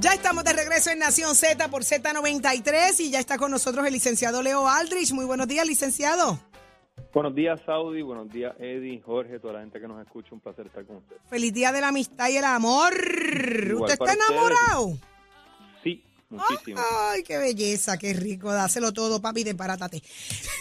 Ya 0.00 0.14
estamos 0.14 0.44
de 0.44 0.52
regreso 0.54 0.90
en 0.90 0.98
Nación 0.98 1.34
Z 1.36 1.68
por 1.68 1.82
Z93 1.84 3.00
y 3.00 3.10
ya 3.10 3.20
está 3.20 3.36
con 3.36 3.50
nosotros 3.50 3.86
el 3.86 3.92
licenciado 3.92 4.42
Leo 4.42 4.66
Aldrich. 4.66 5.12
Muy 5.12 5.26
buenos 5.26 5.46
días, 5.46 5.66
licenciado. 5.66 6.40
Buenos 7.12 7.34
días, 7.34 7.60
Saudi. 7.66 8.00
Buenos 8.02 8.32
días, 8.32 8.54
Eddie, 8.58 9.00
Jorge, 9.04 9.38
toda 9.40 9.54
la 9.54 9.60
gente 9.60 9.78
que 9.80 9.86
nos 9.88 10.00
escucha. 10.04 10.28
Un 10.32 10.40
placer 10.40 10.66
estar 10.66 10.84
con 10.86 10.96
ustedes. 10.96 11.20
Feliz 11.28 11.52
día 11.52 11.70
de 11.72 11.80
la 11.82 11.88
amistad 11.88 12.28
y 12.30 12.36
el 12.36 12.44
amor. 12.44 12.92
Igual 12.94 13.82
¿Usted 13.82 13.92
está 13.92 14.04
ustedes. 14.04 14.18
enamorado? 14.30 14.98
Sí, 15.84 16.02
muchísimo. 16.30 16.80
Ay, 17.10 17.22
qué 17.22 17.36
belleza, 17.36 17.98
qué 17.98 18.14
rico. 18.14 18.50
Dáselo 18.52 18.92
todo, 18.92 19.20
papi, 19.20 19.44
desbarátate. 19.44 20.02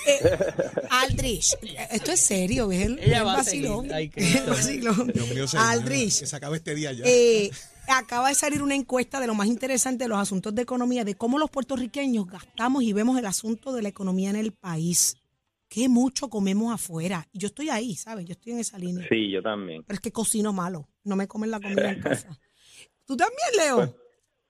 Eh, 0.07 0.19
Aldrich, 0.89 1.55
esto 1.91 2.11
es 2.11 2.19
serio, 2.19 2.67
¿ves? 2.67 2.89
Ella 2.99 3.19
El 3.19 3.23
vacilón. 3.25 3.93
Ay, 3.93 4.11
El 4.15 4.45
vacilón. 4.49 5.07
Dios 5.13 5.29
mío, 5.29 5.47
señor, 5.47 5.65
Aldrich, 5.65 6.19
Que 6.19 6.25
se 6.25 6.35
acabe 6.35 6.57
este 6.57 6.75
día 6.75 6.91
ya. 6.91 7.05
eh, 7.05 7.51
acaba 7.97 8.29
de 8.29 8.35
salir 8.35 8.61
una 8.61 8.75
encuesta 8.75 9.19
de 9.19 9.27
lo 9.27 9.33
más 9.33 9.47
interesante 9.47 10.03
de 10.03 10.09
los 10.09 10.19
asuntos 10.19 10.53
de 10.53 10.61
economía, 10.61 11.03
de 11.03 11.15
cómo 11.15 11.39
los 11.39 11.49
puertorriqueños 11.49 12.27
gastamos 12.27 12.83
y 12.83 12.93
vemos 12.93 13.17
el 13.17 13.25
asunto 13.25 13.73
de 13.73 13.81
la 13.81 13.89
economía 13.89 14.29
en 14.29 14.35
el 14.35 14.51
país. 14.51 15.15
Qué 15.69 15.87
mucho 15.87 16.29
comemos 16.29 16.73
afuera. 16.73 17.25
Y 17.31 17.39
yo 17.39 17.47
estoy 17.47 17.69
ahí, 17.69 17.95
¿sabes? 17.95 18.25
Yo 18.25 18.31
estoy 18.31 18.53
en 18.53 18.59
esa 18.59 18.79
línea. 18.79 19.07
Sí, 19.07 19.29
yo 19.29 19.41
también. 19.41 19.83
Pero 19.83 19.95
es 19.95 20.01
que 20.01 20.11
cocino 20.11 20.51
malo. 20.51 20.87
No 21.03 21.15
me 21.15 21.27
comen 21.27 21.51
la 21.51 21.59
comida 21.59 21.91
en 21.91 22.01
casa. 22.01 22.29
¿Tú 23.05 23.15
también, 23.15 23.49
Leo? 23.57 23.75
Pues, 23.75 23.95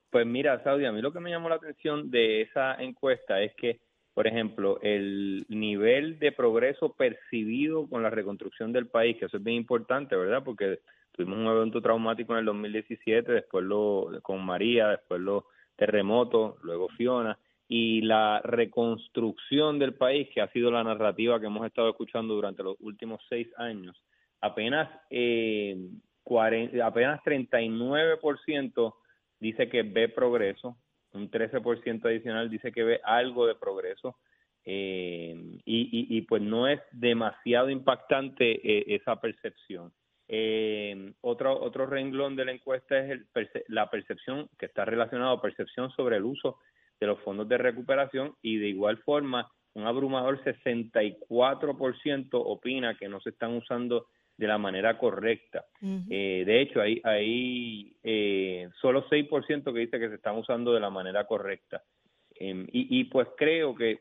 Pues 0.10 0.26
mira, 0.26 0.64
Saudi, 0.64 0.86
a 0.86 0.92
mí 0.92 1.02
lo 1.02 1.12
que 1.12 1.20
me 1.20 1.30
llamó 1.30 1.50
la 1.50 1.56
atención 1.56 2.10
de 2.10 2.42
esa 2.44 2.76
encuesta 2.76 3.42
es 3.42 3.54
que, 3.56 3.82
por 4.14 4.28
ejemplo, 4.28 4.80
el 4.82 5.46
nivel 5.50 6.20
de 6.20 6.32
progreso 6.32 6.94
percibido 6.94 7.88
con 7.88 8.02
la 8.02 8.10
reconstrucción 8.10 8.72
del 8.72 8.88
país, 8.88 9.18
que 9.18 9.26
eso 9.26 9.38
es 9.38 9.44
bien 9.44 9.58
importante, 9.58 10.16
¿verdad? 10.16 10.44
Porque 10.44 10.80
tuvimos 11.20 11.40
un 11.40 11.48
evento 11.48 11.82
traumático 11.82 12.32
en 12.32 12.40
el 12.40 12.46
2017, 12.46 13.30
después 13.34 13.66
lo 13.66 14.10
con 14.22 14.42
María, 14.46 14.88
después 14.88 15.20
los 15.20 15.44
terremotos, 15.76 16.56
luego 16.64 16.88
Fiona, 16.96 17.38
y 17.68 18.02
la 18.02 18.40
reconstrucción 18.42 19.80
del 19.80 19.96
país, 19.96 20.30
que 20.34 20.40
ha 20.40 20.50
sido 20.54 20.72
la 20.72 20.82
narrativa 20.82 21.38
que 21.38 21.48
hemos 21.48 21.68
estado 21.68 21.90
escuchando 21.90 22.36
durante 22.36 22.64
los 22.64 22.78
últimos 22.80 23.22
seis 23.28 23.50
años, 23.58 24.02
apenas, 24.40 24.90
eh, 25.10 25.78
40, 26.24 26.86
apenas 26.86 27.22
39% 27.24 28.96
dice 29.42 29.68
que 29.68 29.84
ve 29.84 30.08
progreso, 30.08 30.78
un 31.12 31.30
13% 31.30 32.06
adicional 32.06 32.50
dice 32.50 32.72
que 32.72 32.84
ve 32.84 33.02
algo 33.04 33.46
de 33.46 33.56
progreso, 33.56 34.16
eh, 34.64 35.36
y, 35.66 36.22
pues 36.22 36.42
no 36.42 36.68
es 36.70 36.80
demasiado 36.94 37.70
impactante 37.70 38.52
eh, 38.64 38.96
esa 38.96 39.20
percepción. 39.20 39.92
Eh, 40.32 41.12
otro, 41.22 41.60
otro 41.60 41.88
renglón 41.88 42.36
de 42.36 42.46
la 42.46 42.52
encuesta 42.52 43.00
es 43.00 43.10
el 43.10 43.26
perce- 43.34 43.64
la 43.68 43.90
percepción 43.90 44.48
que 44.60 44.68
está 44.68 44.86
relacionado 44.86 45.42
percepción 45.42 45.90
sobre 45.92 46.18
el 46.18 46.24
uso 46.24 46.60
de 47.00 47.08
los 47.08 47.20
fondos 47.22 47.50
de 47.50 47.58
recuperación 47.58 48.36
y 48.44 48.58
de 48.58 48.68
igual 48.70 48.98
forma 49.00 49.50
un 49.74 49.88
abrumador 49.88 50.40
64% 50.44 52.28
opina 52.34 52.96
que 52.96 53.10
no 53.10 53.20
se 53.22 53.30
están 53.32 53.56
usando 53.56 54.08
de 54.38 54.48
la 54.48 54.58
manera 54.58 54.98
correcta. 54.98 55.66
Eh, 56.10 56.44
de 56.46 56.62
hecho, 56.62 56.82
hay, 56.82 57.02
hay 57.04 57.94
eh, 58.04 58.70
solo 58.82 59.06
6% 59.10 59.74
que 59.74 59.80
dice 59.80 60.00
que 60.00 60.10
se 60.10 60.16
están 60.16 60.38
usando 60.38 60.74
de 60.74 60.80
la 60.80 60.90
manera 60.90 61.26
correcta. 61.26 61.84
Em, 62.36 62.66
y, 62.72 63.00
y 63.00 63.04
pues 63.06 63.28
creo 63.38 63.76
que 63.76 64.00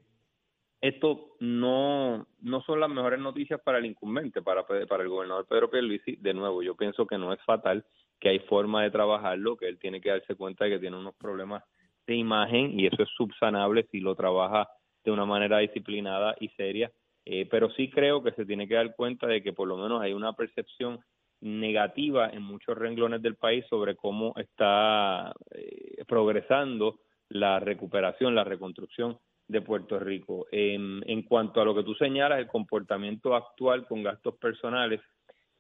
esto 0.81 1.35
no, 1.41 2.27
no 2.41 2.61
son 2.63 2.81
las 2.81 2.91
mejores 2.91 3.19
noticias 3.19 3.61
para 3.61 3.79
el 3.79 3.87
incumbente, 3.87 4.43
para, 4.43 4.65
el 4.71 5.09
gobernador 5.09 5.47
Pedro 5.47 5.71
Pierluisi. 5.71 6.17
De 6.17 6.35
nuevo, 6.35 6.63
yo 6.63 6.77
pienso 6.77 7.07
que 7.07 7.19
no 7.19 7.33
es 7.33 7.43
fatal, 7.45 7.85
que 8.21 8.29
hay 8.29 8.39
forma 8.41 8.83
de 8.83 8.91
trabajarlo, 8.91 9.57
que 9.57 9.69
él 9.69 9.79
tiene 9.79 10.01
que 10.01 10.11
darse 10.11 10.37
cuenta 10.37 10.65
de 10.65 10.73
que 10.73 10.79
tiene 10.79 10.97
unos 10.97 11.15
problemas 11.17 11.65
de 12.07 12.15
imagen 12.15 12.79
y 12.79 12.87
eso 12.87 13.03
es 13.03 13.09
subsanable 13.17 13.87
si 13.91 14.01
lo 14.01 14.15
trabaja 14.15 14.69
de 15.05 15.11
una 15.11 15.25
manera 15.25 15.59
disciplinada 15.59 16.37
y 16.39 16.49
seria. 16.51 16.91
Eh, 17.25 17.47
pero 17.51 17.71
sí 17.71 17.91
creo 17.91 18.23
que 18.23 18.33
se 18.33 18.47
tiene 18.47 18.67
que 18.69 18.75
dar 18.75 18.95
cuenta 18.95 19.27
de 19.27 19.43
que 19.43 19.53
por 19.53 19.69
lo 19.69 19.77
menos 19.77 20.01
hay 20.01 20.13
una 20.13 20.33
percepción 20.33 21.01
negativa 21.41 22.31
en 22.31 22.43
muchos 22.43 22.77
renglones 22.79 23.21
del 23.21 23.37
país 23.37 23.65
sobre 23.69 23.97
cómo 23.97 24.33
está 24.37 25.33
eh, 25.51 26.05
progresando 26.07 27.01
la 27.29 27.61
recuperación, 27.61 28.35
la 28.35 28.45
reconstrucción 28.45 29.19
de 29.49 29.63
Puerto 29.63 29.99
Rico. 29.99 30.47
En, 30.53 31.03
en 31.07 31.23
cuanto 31.23 31.61
a 31.61 31.65
lo 31.65 31.75
que 31.75 31.83
tú 31.83 31.95
señalas, 31.95 32.39
el 32.39 32.47
comportamiento 32.47 33.35
actual 33.35 33.87
con 33.87 34.03
gastos 34.03 34.37
personales, 34.37 35.01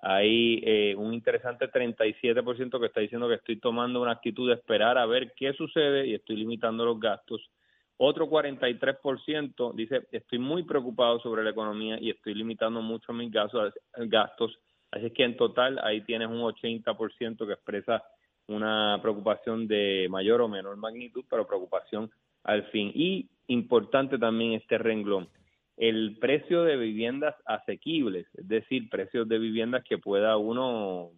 hay 0.00 0.62
eh, 0.65 0.94
un 0.97 1.12
interesante 1.12 1.71
37% 1.71 2.78
que 2.78 2.87
está 2.87 3.00
diciendo 3.00 3.28
que 3.28 3.34
estoy 3.34 3.59
tomando 3.59 4.00
una 4.00 4.12
actitud 4.12 4.48
de 4.48 4.54
esperar 4.54 4.97
a 4.97 5.06
ver 5.06 5.32
qué 5.37 5.53
sucede 5.54 6.06
y 6.06 6.15
estoy 6.15 6.37
limitando 6.37 6.84
los 6.84 7.00
gastos. 7.00 7.50
Otro 7.97 8.28
43% 8.28 9.75
dice, 9.75 10.06
estoy 10.12 10.38
muy 10.38 10.62
preocupado 10.62 11.19
sobre 11.19 11.43
la 11.43 11.50
economía 11.50 11.98
y 12.00 12.10
estoy 12.10 12.34
limitando 12.34 12.81
mucho 12.81 13.12
mis 13.12 13.32
gastos. 13.32 13.75
gastos. 13.97 14.56
Así 14.93 15.10
que 15.10 15.25
en 15.25 15.37
total 15.37 15.81
ahí 15.82 16.03
tienes 16.03 16.28
un 16.28 16.41
80% 16.41 17.44
que 17.44 17.53
expresa 17.53 18.04
una 18.47 18.98
preocupación 19.03 19.66
de 19.66 20.06
mayor 20.09 20.41
o 20.41 20.48
menor 20.48 20.77
magnitud, 20.77 21.25
pero 21.28 21.47
preocupación 21.47 22.09
al 22.44 22.62
fin. 22.71 22.93
Y 22.94 23.28
importante 23.48 24.19
también 24.19 24.53
este 24.53 24.78
renglón, 24.78 25.28
el 25.76 26.16
precio 26.19 26.64
de 26.64 26.76
viviendas 26.76 27.34
asequibles, 27.47 28.26
es 28.34 28.48
decir, 28.48 28.88
precios 28.88 29.28
de 29.28 29.38
viviendas 29.38 29.84
que 29.84 29.98
pueda 29.98 30.36
uno 30.36 31.10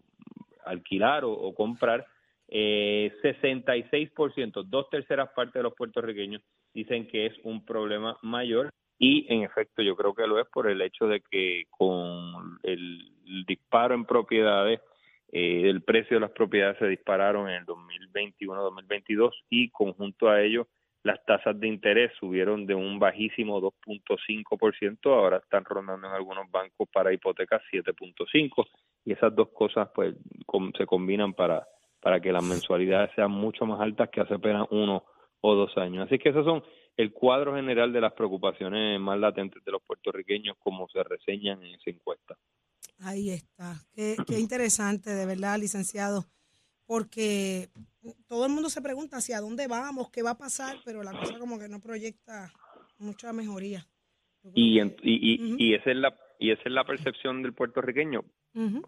alquilar 0.64 1.24
o, 1.24 1.54
comprar, 1.54 2.06
eh, 2.48 3.12
66%, 3.22 4.64
dos 4.64 4.90
terceras 4.90 5.30
partes 5.34 5.54
de 5.54 5.62
los 5.62 5.74
puertorriqueños 5.74 6.42
dicen 6.74 7.06
que 7.06 7.26
es 7.26 7.34
un 7.42 7.64
problema 7.64 8.18
mayor 8.22 8.70
y 8.98 9.32
en 9.32 9.42
efecto 9.42 9.82
yo 9.82 9.96
creo 9.96 10.14
que 10.14 10.26
lo 10.26 10.38
es 10.38 10.46
por 10.52 10.68
el 10.68 10.82
hecho 10.82 11.06
de 11.06 11.22
que 11.30 11.64
con 11.70 12.58
el 12.62 13.00
disparo 13.46 13.94
en 13.94 14.04
propiedades, 14.04 14.80
eh, 15.32 15.62
el 15.64 15.82
precio 15.82 16.16
de 16.16 16.20
las 16.20 16.32
propiedades 16.32 16.78
se 16.78 16.86
dispararon 16.86 17.48
en 17.48 17.56
el 17.56 17.66
2021-2022 17.66 19.30
y 19.48 19.70
conjunto 19.70 20.28
a 20.28 20.42
ello 20.42 20.66
las 21.02 21.24
tasas 21.24 21.58
de 21.58 21.66
interés 21.68 22.12
subieron 22.18 22.66
de 22.66 22.74
un 22.74 22.98
bajísimo 22.98 23.60
2.5%, 23.60 24.98
ahora 25.14 25.38
están 25.38 25.64
rondando 25.64 26.06
en 26.08 26.12
algunos 26.14 26.50
bancos 26.50 26.88
para 26.92 27.12
hipotecas 27.12 27.62
7.5 27.72 28.66
y 29.04 29.12
esas 29.12 29.34
dos 29.34 29.48
cosas 29.50 29.88
pues 29.94 30.14
com- 30.46 30.72
se 30.76 30.86
combinan 30.86 31.32
para 31.34 31.66
para 32.02 32.18
que 32.18 32.32
las 32.32 32.42
mensualidades 32.42 33.10
sean 33.14 33.30
mucho 33.30 33.66
más 33.66 33.78
altas 33.78 34.08
que 34.08 34.22
hace 34.22 34.32
apenas 34.32 34.66
uno 34.70 35.04
o 35.42 35.54
dos 35.54 35.76
años. 35.76 36.06
Así 36.06 36.18
que 36.18 36.30
esos 36.30 36.46
son 36.46 36.62
el 36.96 37.12
cuadro 37.12 37.54
general 37.54 37.92
de 37.92 38.00
las 38.00 38.14
preocupaciones 38.14 38.98
más 38.98 39.18
latentes 39.18 39.62
de 39.62 39.70
los 39.72 39.82
puertorriqueños 39.82 40.56
como 40.58 40.88
se 40.88 41.02
reseñan 41.02 41.62
en 41.62 41.74
esa 41.74 41.90
encuesta. 41.90 42.36
Ahí 43.00 43.30
está. 43.30 43.74
Qué, 43.94 44.16
qué 44.26 44.38
interesante, 44.38 45.10
de 45.10 45.26
verdad, 45.26 45.58
licenciado. 45.58 46.24
Porque 46.90 47.68
todo 48.26 48.46
el 48.46 48.52
mundo 48.52 48.68
se 48.68 48.82
pregunta 48.82 49.18
hacia 49.18 49.40
dónde 49.40 49.68
vamos, 49.68 50.10
qué 50.10 50.24
va 50.24 50.30
a 50.30 50.38
pasar, 50.38 50.78
pero 50.84 51.04
la 51.04 51.12
cosa 51.12 51.38
como 51.38 51.56
que 51.56 51.68
no 51.68 51.78
proyecta 51.80 52.52
mucha 52.98 53.32
mejoría. 53.32 53.86
Y, 54.54 54.80
en- 54.80 54.96
y, 55.00 55.34
y, 55.34 55.54
y 55.56 55.74
esa 55.74 55.92
es 55.92 55.96
la 55.98 56.18
y 56.40 56.50
esa 56.50 56.62
es 56.64 56.72
la 56.72 56.82
percepción 56.84 57.42
del 57.42 57.52
puertorriqueño, 57.52 58.24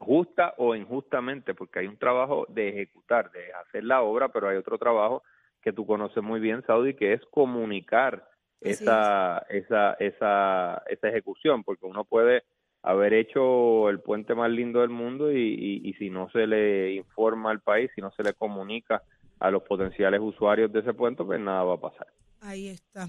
justa 0.01 0.53
o 0.59 0.75
injustamente, 0.75 1.55
porque 1.55 1.79
hay 1.79 1.87
un 1.87 1.97
trabajo 1.97 2.45
de 2.49 2.71
ejecutar, 2.71 3.31
de 3.31 3.53
hacer 3.53 3.85
la 3.85 4.03
obra, 4.03 4.33
pero 4.33 4.49
hay 4.49 4.57
otro 4.57 4.79
trabajo 4.79 5.23
que 5.61 5.73
tú 5.73 5.87
conoces 5.87 6.25
muy 6.25 6.41
bien, 6.41 6.65
Saudi, 6.67 6.95
que 6.95 7.13
es 7.13 7.21
comunicar 7.31 8.29
esa, 8.61 9.47
esa, 9.49 9.93
esa, 10.01 10.83
esa 10.89 11.09
ejecución, 11.09 11.63
porque 11.63 11.87
uno 11.87 12.05
puede 12.05 12.43
haber 12.83 13.15
hecho 13.15 13.89
el 13.89 14.01
puente 14.01 14.35
más 14.35 14.51
lindo 14.51 14.81
del 14.81 14.91
mundo 14.91 15.33
y, 15.33 15.81
y, 15.85 15.93
si 15.95 16.11
no 16.11 16.29
se 16.31 16.47
le 16.47 16.95
informa 16.95 17.51
al 17.51 17.61
país, 17.61 17.91
si 17.95 18.01
no 18.01 18.11
se 18.13 18.23
le 18.23 18.33
comunica 18.35 19.03
a 19.39 19.51
los 19.51 19.63
potenciales 19.63 20.21
usuarios 20.21 20.73
de 20.73 20.81
ese 20.81 20.93
puente, 20.93 21.25
pues 21.25 21.41
nada 21.41 21.63
va 21.63 21.75
a 21.75 21.81
pasar. 21.81 22.07
Ahí 22.41 22.69
está. 22.69 23.07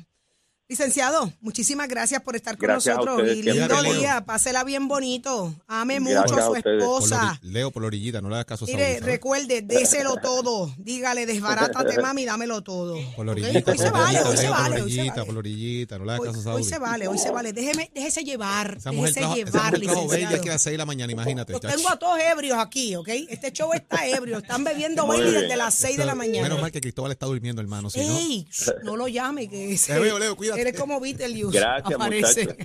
Licenciado, 0.74 1.32
muchísimas 1.42 1.88
gracias 1.88 2.20
por 2.24 2.36
estar 2.36 2.58
con 2.58 2.66
Gracias 2.68 2.96
nosotros. 2.98 3.30
y 3.32 3.44
lindo 3.44 3.80
Leo. 3.80 3.94
día, 3.94 4.26
pásela 4.26 4.64
bien 4.64 4.88
bonito. 4.88 5.54
Ame 5.68 6.00
Gracias 6.00 6.32
mucho 6.32 6.36
a 6.42 6.46
su. 6.48 6.62
Por 6.64 6.68
esposa. 6.74 7.40
Leo, 7.44 7.70
por 7.70 7.84
la 7.84 7.88
orillita, 7.90 8.22
no 8.22 8.30
le 8.30 8.36
hagas 8.38 8.46
caso 8.48 8.66
a 8.66 8.68
Mire, 8.70 8.84
¿sabes? 8.94 9.04
recuerde, 9.04 9.62
déselo 9.62 10.16
todo. 10.24 10.74
Dígale, 10.80 11.28
desbarátate, 11.28 12.02
mami, 12.02 12.26
dámelo 12.26 12.64
todo. 12.64 12.96
Por 13.16 13.24
la 13.24 13.34
¿Ok? 13.34 13.38
orillita, 13.38 13.72
Hoy 13.72 13.78
por 13.78 13.78
se 13.78 13.84
la 13.84 13.92
vale, 13.92 14.20
orillita, 14.22 14.30
hoy 14.32 14.36
se 14.38 14.42
Leo, 14.42 14.52
vale, 14.52 14.82
hoy 14.82 14.92
se 14.92 14.98
vale. 14.98 15.26
por 15.26 15.34
la 15.36 15.40
orillita, 15.40 15.98
no 16.00 16.06
le 16.06 16.12
hagas 16.12 16.22
Hoy, 16.28 16.34
caso 16.34 16.50
a 16.50 16.54
hoy 16.56 16.64
se 16.64 16.80
vale, 16.80 17.08
hoy 17.08 17.18
se 17.20 17.30
vale. 17.30 17.54
Déjeme, 17.54 17.92
déjese 17.94 18.24
llevar. 18.24 18.76
Esa 18.80 18.92
mujer 18.92 19.14
déjese 19.14 19.20
esa 19.30 19.36
llevar, 19.36 19.74
mujer 19.74 19.90
bella 19.92 20.00
licenciado. 20.10 20.42
que 20.44 20.50
a 20.50 20.54
las 20.54 20.62
6 20.64 20.72
de 20.74 20.78
la 20.80 20.86
mañana, 20.88 21.14
imagínate. 21.14 21.54
Los 21.54 21.62
tengo 21.62 21.90
a 21.92 22.00
todos 22.00 22.20
ebrios 22.20 22.58
aquí, 22.58 22.96
¿ok? 22.96 23.10
Este 23.30 23.52
show 23.52 23.72
está 23.74 24.08
ebrio. 24.08 24.40
Están 24.40 24.64
bebiendo 24.64 25.06
Bailey 25.06 25.34
desde 25.34 25.56
las 25.56 25.76
6 25.76 25.98
de 26.00 26.06
la 26.06 26.16
mañana. 26.16 26.42
Menos 26.48 26.62
mal 26.62 26.72
que 26.72 26.82
Cristóbal 26.82 27.12
está 27.12 27.28
durmiendo, 27.28 27.62
hermano, 27.62 27.92
si 27.92 28.00
no. 28.00 28.18
¡Ey! 28.18 28.48
No 28.84 28.98
lo 28.98 29.08
llame, 29.08 29.48
que 29.48 29.78
veo, 30.00 30.18
Leo, 30.18 30.36
cuídate. 30.36 30.63
Eres 30.64 30.80
como 30.80 31.00
Beetlejuice. 31.00 31.58
Gracias, 31.60 31.94
aparece. 31.94 32.58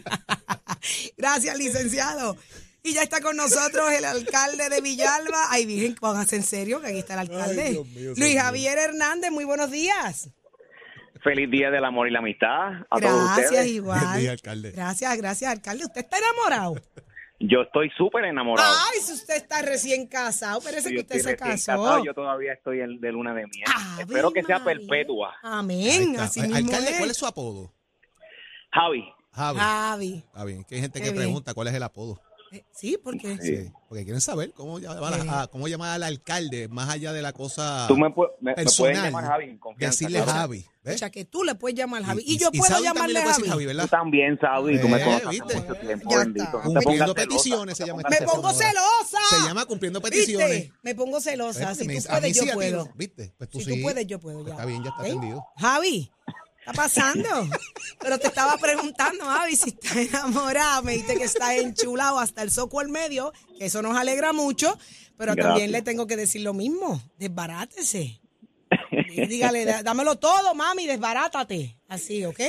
Gracias, 1.16 1.58
licenciado. 1.58 2.36
Y 2.82 2.94
ya 2.94 3.02
está 3.02 3.20
con 3.20 3.36
nosotros 3.36 3.90
el 3.92 4.04
alcalde 4.04 4.68
de 4.68 4.80
Villalba. 4.80 5.46
Ay, 5.50 5.66
Virgen, 5.66 5.94
pónganse 5.96 6.36
en 6.36 6.42
serio, 6.44 6.80
que 6.80 6.86
aquí 6.88 6.98
está 6.98 7.14
el 7.14 7.20
alcalde. 7.20 7.70
Dios 7.70 7.86
mío, 7.88 8.12
Luis 8.16 8.28
señor. 8.30 8.42
Javier 8.44 8.78
Hernández, 8.78 9.30
muy 9.30 9.44
buenos 9.44 9.70
días. 9.70 10.30
Feliz 11.22 11.50
Día 11.50 11.70
del 11.70 11.84
Amor 11.84 12.06
y 12.08 12.12
la 12.12 12.20
Amistad 12.20 12.84
a 12.88 13.00
todos 13.00 13.24
Gracias, 13.24 13.50
ustedes. 13.50 13.66
igual. 13.68 14.00
Buen 14.00 14.20
día, 14.20 14.30
alcalde. 14.30 14.70
Gracias, 14.70 15.16
gracias, 15.18 15.50
alcalde. 15.50 15.84
¿Usted 15.84 16.00
está 16.02 16.18
enamorado? 16.18 16.76
Yo 17.40 17.62
estoy 17.62 17.90
súper 17.96 18.24
enamorado. 18.24 18.72
Ay, 18.92 19.00
si 19.00 19.12
usted 19.12 19.34
está 19.36 19.60
recién 19.62 20.06
casado, 20.06 20.60
parece 20.60 20.88
Sí, 20.88 20.94
que 20.94 21.00
usted 21.02 21.18
se 21.20 21.36
casó. 21.36 21.50
casado, 21.50 22.04
yo 22.04 22.14
todavía 22.14 22.52
estoy 22.52 22.80
en- 22.80 23.00
de 23.00 23.12
luna 23.12 23.34
de 23.34 23.42
miel. 23.46 23.64
Ave 23.74 24.02
Espero 24.04 24.30
que 24.32 24.42
sea 24.44 24.62
perpetua. 24.62 25.34
Amén, 25.42 26.16
así 26.18 26.40
mismo 26.40 26.56
alcalde, 26.56 26.90
es. 26.92 26.98
¿cuál 26.98 27.10
es 27.10 27.16
su 27.16 27.26
apodo? 27.26 27.72
Javi, 28.72 29.04
Javi. 29.32 29.58
Javi. 29.58 30.24
Está 30.26 30.44
bien, 30.44 30.64
que 30.64 30.74
hay 30.76 30.80
gente 30.80 30.98
Qué 31.00 31.06
que 31.06 31.12
bien. 31.12 31.24
pregunta 31.24 31.54
cuál 31.54 31.68
es 31.68 31.74
el 31.74 31.82
apodo. 31.82 32.20
Eh, 32.50 32.64
Sí, 32.72 32.98
porque 33.02 33.36
Sí, 33.42 33.70
porque 33.90 34.04
quieren 34.04 34.22
saber 34.22 34.52
cómo 34.54 34.78
llamar, 34.78 35.20
Sí. 35.20 35.28
a, 35.30 35.48
cómo 35.48 35.68
llamar 35.68 35.90
al 35.90 36.02
alcalde, 36.02 36.66
más 36.68 36.88
allá 36.88 37.12
de 37.12 37.20
la 37.20 37.34
cosa 37.34 37.84
tú 37.88 37.94
me, 37.94 38.06
pu- 38.08 38.26
me- 38.40 38.52
me 38.52 38.54
puedes 38.54 38.74
personal. 38.74 39.04
llamar 39.04 39.24
Javi 39.26 39.44
en 39.44 39.58
confianza. 39.58 39.90
decirle 39.98 40.22
claro. 40.22 40.32
Javi. 40.38 40.66
¿ves? 40.82 40.94
o 40.94 40.98
sea, 40.98 41.10
que 41.10 41.26
tú 41.26 41.44
le 41.44 41.54
puedes 41.56 41.76
llamar 41.76 42.02
Javi. 42.04 42.22
Y, 42.26 42.36
Y- 42.36 42.38
yo 42.38 42.48
y 42.50 42.56
puedo 42.58 42.70
Saudi 42.72 42.84
llamarle 42.84 42.94
también 42.94 43.14
le 43.16 43.20
puede 43.22 43.34
decir 43.36 43.50
Javi. 43.50 43.64
Tú 43.64 43.68
¿verdad? 43.68 43.88
también, 43.90 44.38
Saudi, 44.40 44.80
tú 44.80 44.88
me 44.88 44.96
Eh, 44.96 45.04
conoces 45.04 45.26
hace 45.26 45.40
¿viste? 45.42 45.60
mucho 45.60 45.74
tiempo, 45.74 46.10
Ya 46.10 46.18
bendito. 46.20 46.44
está. 46.44 46.56
No 46.56 46.62
te 46.62 46.64
Cumpliendo 46.72 47.04
pongas 47.14 47.26
peticiones 47.26 47.76
se 47.76 47.86
llama 47.86 48.02
pongas 48.02 48.10
Me 48.10 48.16
este 48.16 48.26
pongo 48.26 48.50
celosa. 48.52 48.68
celosa. 49.20 49.36
Se 49.42 49.46
llama 49.48 49.66
cumpliendo 49.66 50.00
peticiones. 50.00 50.50
¿Viste? 50.50 50.72
Me 50.82 50.94
pongo 50.94 51.20
celosa. 51.20 51.74
Si 51.74 51.80
Me 51.86 51.92
tú 51.92 51.98
dice, 52.00 52.08
a 52.08 52.14
mí 52.14 52.20
puedes, 52.20 52.36
sí, 52.38 52.38
yo 52.38 52.42
a 52.44 52.46
ti 52.48 52.54
puedo. 52.54 52.88
¿Viste? 52.94 53.34
Pues 53.36 53.50
tú 53.50 53.58
Si 53.58 53.64
sí. 53.66 53.76
tú 53.76 53.82
puedes, 53.82 54.06
yo 54.06 54.18
puedo 54.20 54.38
Pues 54.38 54.46
ya. 54.48 54.52
está 54.54 54.64
bien, 54.64 54.82
ya 54.82 54.88
está 54.88 55.02
atendido. 55.02 55.44
Javi, 55.58 56.10
¿qué 56.26 56.32
está 56.68 56.72
pasando? 56.82 57.48
Pero 58.00 58.18
te 58.18 58.26
estaba 58.28 58.56
preguntando, 58.58 59.24
Javi, 59.24 59.56
si 59.56 59.70
estás 59.70 59.96
enamorado. 59.96 60.82
Me 60.82 60.92
dijiste 60.92 61.16
que 61.16 61.24
estás 61.24 61.52
enchulado 61.56 62.18
hasta 62.18 62.42
el 62.42 62.50
soco 62.50 62.80
al 62.80 62.88
medio, 62.88 63.32
que 63.58 63.66
eso 63.66 63.82
nos 63.82 63.96
alegra 63.96 64.32
mucho. 64.32 64.78
Pero 65.16 65.32
Gracias. 65.34 65.46
también 65.46 65.72
le 65.72 65.82
tengo 65.82 66.06
que 66.06 66.16
decir 66.16 66.42
lo 66.42 66.54
mismo. 66.54 67.02
Desbarátese. 67.18 68.20
Y 69.10 69.26
Dígale, 69.26 69.64
"Dá- 69.64 69.82
dámelo 69.82 70.16
todo, 70.16 70.54
mami, 70.54 70.86
desbarátate. 70.86 71.76
Así, 71.88 72.24
¿ok? 72.24 72.40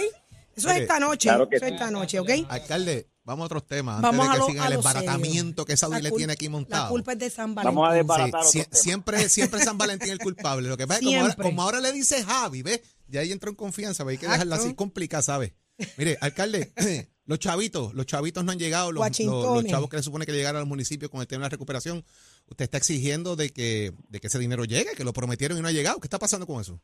Eso 0.55 0.69
es 0.69 0.81
esta 0.81 0.99
noche. 0.99 1.29
claro 1.29 1.47
que 1.49 1.55
eso 1.55 1.65
es 1.65 1.71
esta 1.73 1.89
noche, 1.89 2.19
¿ok? 2.19 2.29
Alcalde, 2.49 3.07
vamos 3.29 3.43
a 3.43 3.45
otros 3.45 3.65
temas. 3.65 4.01
Vamos 4.01 4.25
antes 4.27 4.29
a 4.29 4.33
de 4.33 4.39
lo, 4.39 4.45
que 4.47 4.51
sigan 4.51 4.63
a 4.65 4.67
el 4.67 4.73
lo 4.75 4.81
serio. 4.81 4.99
desbaratamiento 4.99 5.65
que 5.65 5.77
Saudi 5.77 6.01
le 6.01 6.11
tiene 6.11 6.33
aquí 6.33 6.49
montado. 6.49 6.83
La 6.85 6.89
culpa 6.89 7.13
es 7.13 7.19
de 7.19 7.29
San 7.29 7.55
Valentín. 7.55 7.75
Vamos 7.75 7.91
a 7.91 7.95
desbaratar 7.95 8.41
sie- 8.41 8.61
otros 8.61 8.65
temas. 8.65 8.81
siempre, 8.81 9.29
siempre 9.29 9.59
San 9.61 9.77
Valentín 9.77 10.09
el 10.11 10.19
culpable. 10.19 10.67
Lo 10.67 10.75
que 10.77 10.87
pasa 10.87 10.99
es 10.99 11.05
que 11.05 11.13
como 11.13 11.21
ahora, 11.21 11.35
como 11.35 11.61
ahora 11.61 11.79
le 11.79 11.91
dice 11.93 12.23
Javi, 12.23 12.61
¿ves? 12.63 12.81
Ya 13.07 13.21
ahí 13.21 13.31
entró 13.31 13.49
en 13.49 13.55
confianza, 13.55 14.03
pero 14.03 14.11
hay 14.11 14.17
que 14.17 14.27
dejarla 14.27 14.55
así 14.55 14.73
complicada, 14.75 15.23
¿sabes? 15.23 15.53
Mire, 15.97 16.17
alcalde, 16.21 16.73
los 17.25 17.39
chavitos, 17.39 17.93
los 17.93 18.05
chavitos 18.05 18.43
no 18.43 18.51
han 18.51 18.59
llegado, 18.59 18.91
los, 18.91 18.95
los, 18.95 18.99
Guachintones. 18.99 19.63
los 19.63 19.71
chavos 19.71 19.89
que 19.89 19.97
le 19.97 20.03
supone 20.03 20.25
que 20.25 20.33
llegaron 20.33 20.59
al 20.59 20.67
municipio 20.67 21.09
con 21.09 21.21
el 21.21 21.27
tema 21.27 21.41
de 21.41 21.45
la 21.45 21.49
recuperación. 21.49 22.03
Usted 22.49 22.63
está 22.65 22.77
exigiendo 22.77 23.35
de 23.35 23.51
que, 23.51 23.93
de 24.09 24.19
que 24.19 24.27
ese 24.27 24.39
dinero 24.39 24.65
llegue, 24.65 24.91
que 24.97 25.03
lo 25.03 25.13
prometieron 25.13 25.57
y 25.57 25.61
no 25.61 25.67
ha 25.67 25.71
llegado. 25.71 25.99
¿Qué 25.99 26.07
está 26.07 26.19
pasando 26.19 26.45
con 26.47 26.59
eso? 26.59 26.79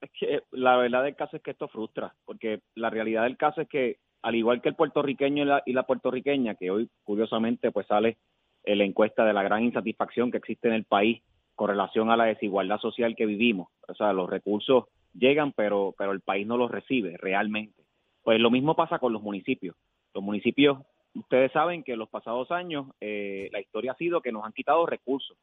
Es 0.00 0.10
que 0.18 0.40
la 0.52 0.76
verdad 0.76 1.04
del 1.04 1.16
caso 1.16 1.36
es 1.36 1.42
que 1.42 1.50
esto 1.52 1.68
frustra, 1.68 2.14
porque 2.24 2.60
la 2.74 2.90
realidad 2.90 3.22
del 3.22 3.36
caso 3.36 3.60
es 3.62 3.68
que, 3.68 3.98
al 4.22 4.34
igual 4.34 4.60
que 4.60 4.68
el 4.68 4.74
puertorriqueño 4.74 5.42
y 5.42 5.46
la, 5.46 5.62
y 5.66 5.72
la 5.72 5.84
puertorriqueña, 5.84 6.54
que 6.54 6.70
hoy 6.70 6.88
curiosamente 7.04 7.70
pues 7.70 7.86
sale 7.86 8.18
en 8.64 8.78
la 8.78 8.84
encuesta 8.84 9.24
de 9.24 9.32
la 9.32 9.42
gran 9.42 9.64
insatisfacción 9.64 10.30
que 10.30 10.38
existe 10.38 10.68
en 10.68 10.74
el 10.74 10.84
país 10.84 11.22
con 11.54 11.68
relación 11.68 12.10
a 12.10 12.16
la 12.16 12.24
desigualdad 12.24 12.78
social 12.78 13.16
que 13.16 13.26
vivimos, 13.26 13.68
o 13.88 13.94
sea, 13.94 14.12
los 14.12 14.28
recursos 14.28 14.84
llegan, 15.14 15.52
pero, 15.52 15.94
pero 15.96 16.12
el 16.12 16.20
país 16.20 16.46
no 16.46 16.56
los 16.56 16.70
recibe 16.70 17.16
realmente. 17.16 17.82
Pues 18.22 18.40
lo 18.40 18.50
mismo 18.50 18.74
pasa 18.74 18.98
con 18.98 19.12
los 19.12 19.22
municipios. 19.22 19.76
Los 20.12 20.22
municipios, 20.22 20.78
ustedes 21.14 21.52
saben 21.52 21.82
que 21.82 21.92
en 21.92 21.98
los 21.98 22.08
pasados 22.08 22.50
años 22.50 22.86
eh, 23.00 23.48
la 23.52 23.60
historia 23.60 23.92
ha 23.92 23.96
sido 23.96 24.20
que 24.20 24.32
nos 24.32 24.44
han 24.44 24.52
quitado 24.52 24.84
recursos, 24.84 25.36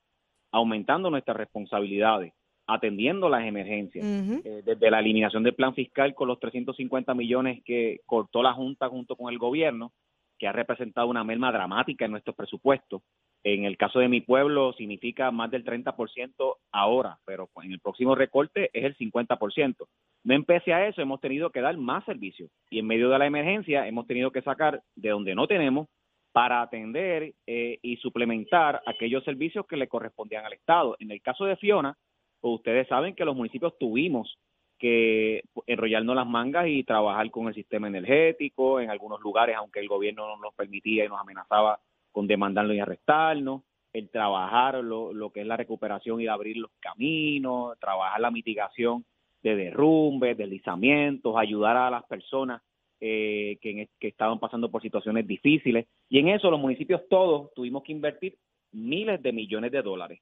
aumentando 0.51 1.09
nuestras 1.09 1.37
responsabilidades, 1.37 2.33
atendiendo 2.67 3.29
las 3.29 3.45
emergencias 3.45 4.05
eh, 4.05 4.61
desde 4.65 4.91
la 4.91 4.99
eliminación 4.99 5.43
del 5.43 5.55
plan 5.55 5.73
fiscal 5.73 6.15
con 6.15 6.27
los 6.27 6.39
350 6.39 7.13
millones 7.13 7.61
que 7.65 7.99
cortó 8.05 8.41
la 8.41 8.53
Junta 8.53 8.89
junto 8.89 9.15
con 9.15 9.31
el 9.31 9.37
gobierno, 9.37 9.91
que 10.37 10.47
ha 10.47 10.51
representado 10.51 11.07
una 11.07 11.23
merma 11.23 11.51
dramática 11.51 12.05
en 12.05 12.11
nuestros 12.11 12.35
presupuestos. 12.35 13.01
En 13.43 13.65
el 13.65 13.75
caso 13.75 13.99
de 13.99 14.07
mi 14.07 14.21
pueblo 14.21 14.71
significa 14.73 15.29
más 15.31 15.51
del 15.51 15.65
30% 15.65 16.55
ahora, 16.71 17.17
pero 17.25 17.49
en 17.61 17.73
el 17.73 17.79
próximo 17.81 18.15
recorte 18.15 18.69
es 18.73 18.85
el 18.85 18.97
50%. 18.97 19.75
No 20.23 20.33
empecé 20.33 20.73
a 20.73 20.87
eso, 20.87 21.01
hemos 21.01 21.19
tenido 21.19 21.49
que 21.49 21.59
dar 21.59 21.75
más 21.77 22.05
servicios 22.05 22.49
y 22.69 22.79
en 22.79 22.87
medio 22.87 23.09
de 23.09 23.19
la 23.19 23.25
emergencia 23.25 23.85
hemos 23.85 24.07
tenido 24.07 24.31
que 24.31 24.41
sacar 24.41 24.81
de 24.95 25.09
donde 25.09 25.35
no 25.35 25.47
tenemos 25.47 25.89
para 26.31 26.61
atender 26.61 27.33
eh, 27.45 27.79
y 27.81 27.97
suplementar 27.97 28.81
aquellos 28.85 29.23
servicios 29.23 29.67
que 29.67 29.77
le 29.77 29.87
correspondían 29.87 30.45
al 30.45 30.53
Estado. 30.53 30.95
En 30.99 31.11
el 31.11 31.21
caso 31.21 31.45
de 31.45 31.57
Fiona, 31.57 31.95
pues 32.43 32.55
ustedes 32.55 32.89
saben 32.89 33.15
que 33.15 33.23
los 33.23 33.37
municipios 33.37 33.77
tuvimos 33.79 34.37
que 34.77 35.43
enrollarnos 35.65 36.13
las 36.13 36.27
mangas 36.27 36.67
y 36.67 36.83
trabajar 36.83 37.31
con 37.31 37.47
el 37.47 37.53
sistema 37.53 37.87
energético 37.87 38.81
en 38.81 38.89
algunos 38.89 39.21
lugares, 39.21 39.55
aunque 39.55 39.79
el 39.79 39.87
gobierno 39.87 40.27
no 40.27 40.35
nos 40.35 40.53
permitía 40.53 41.05
y 41.05 41.07
nos 41.07 41.21
amenazaba 41.21 41.79
con 42.11 42.27
demandarlo 42.27 42.73
y 42.73 42.81
arrestarnos, 42.81 43.61
el 43.93 44.09
trabajar 44.09 44.83
lo, 44.83 45.13
lo 45.13 45.29
que 45.29 45.39
es 45.39 45.47
la 45.47 45.55
recuperación 45.55 46.19
y 46.19 46.27
abrir 46.27 46.57
los 46.57 46.71
caminos, 46.81 47.79
trabajar 47.79 48.19
la 48.19 48.29
mitigación 48.29 49.05
de 49.41 49.55
derrumbes, 49.55 50.37
deslizamientos, 50.37 51.37
ayudar 51.37 51.77
a 51.77 51.89
las 51.89 52.03
personas 52.03 52.61
eh, 52.99 53.57
que, 53.61 53.87
estaban 54.01 54.37
pasando 54.37 54.69
por 54.69 54.81
situaciones 54.81 55.25
difíciles. 55.25 55.87
Y 56.09 56.19
en 56.19 56.27
eso 56.27 56.51
los 56.51 56.59
municipios 56.59 57.03
todos 57.09 57.53
tuvimos 57.53 57.83
que 57.83 57.93
invertir 57.93 58.37
miles 58.73 59.21
de 59.23 59.31
millones 59.31 59.71
de 59.71 59.81
dólares. 59.81 60.19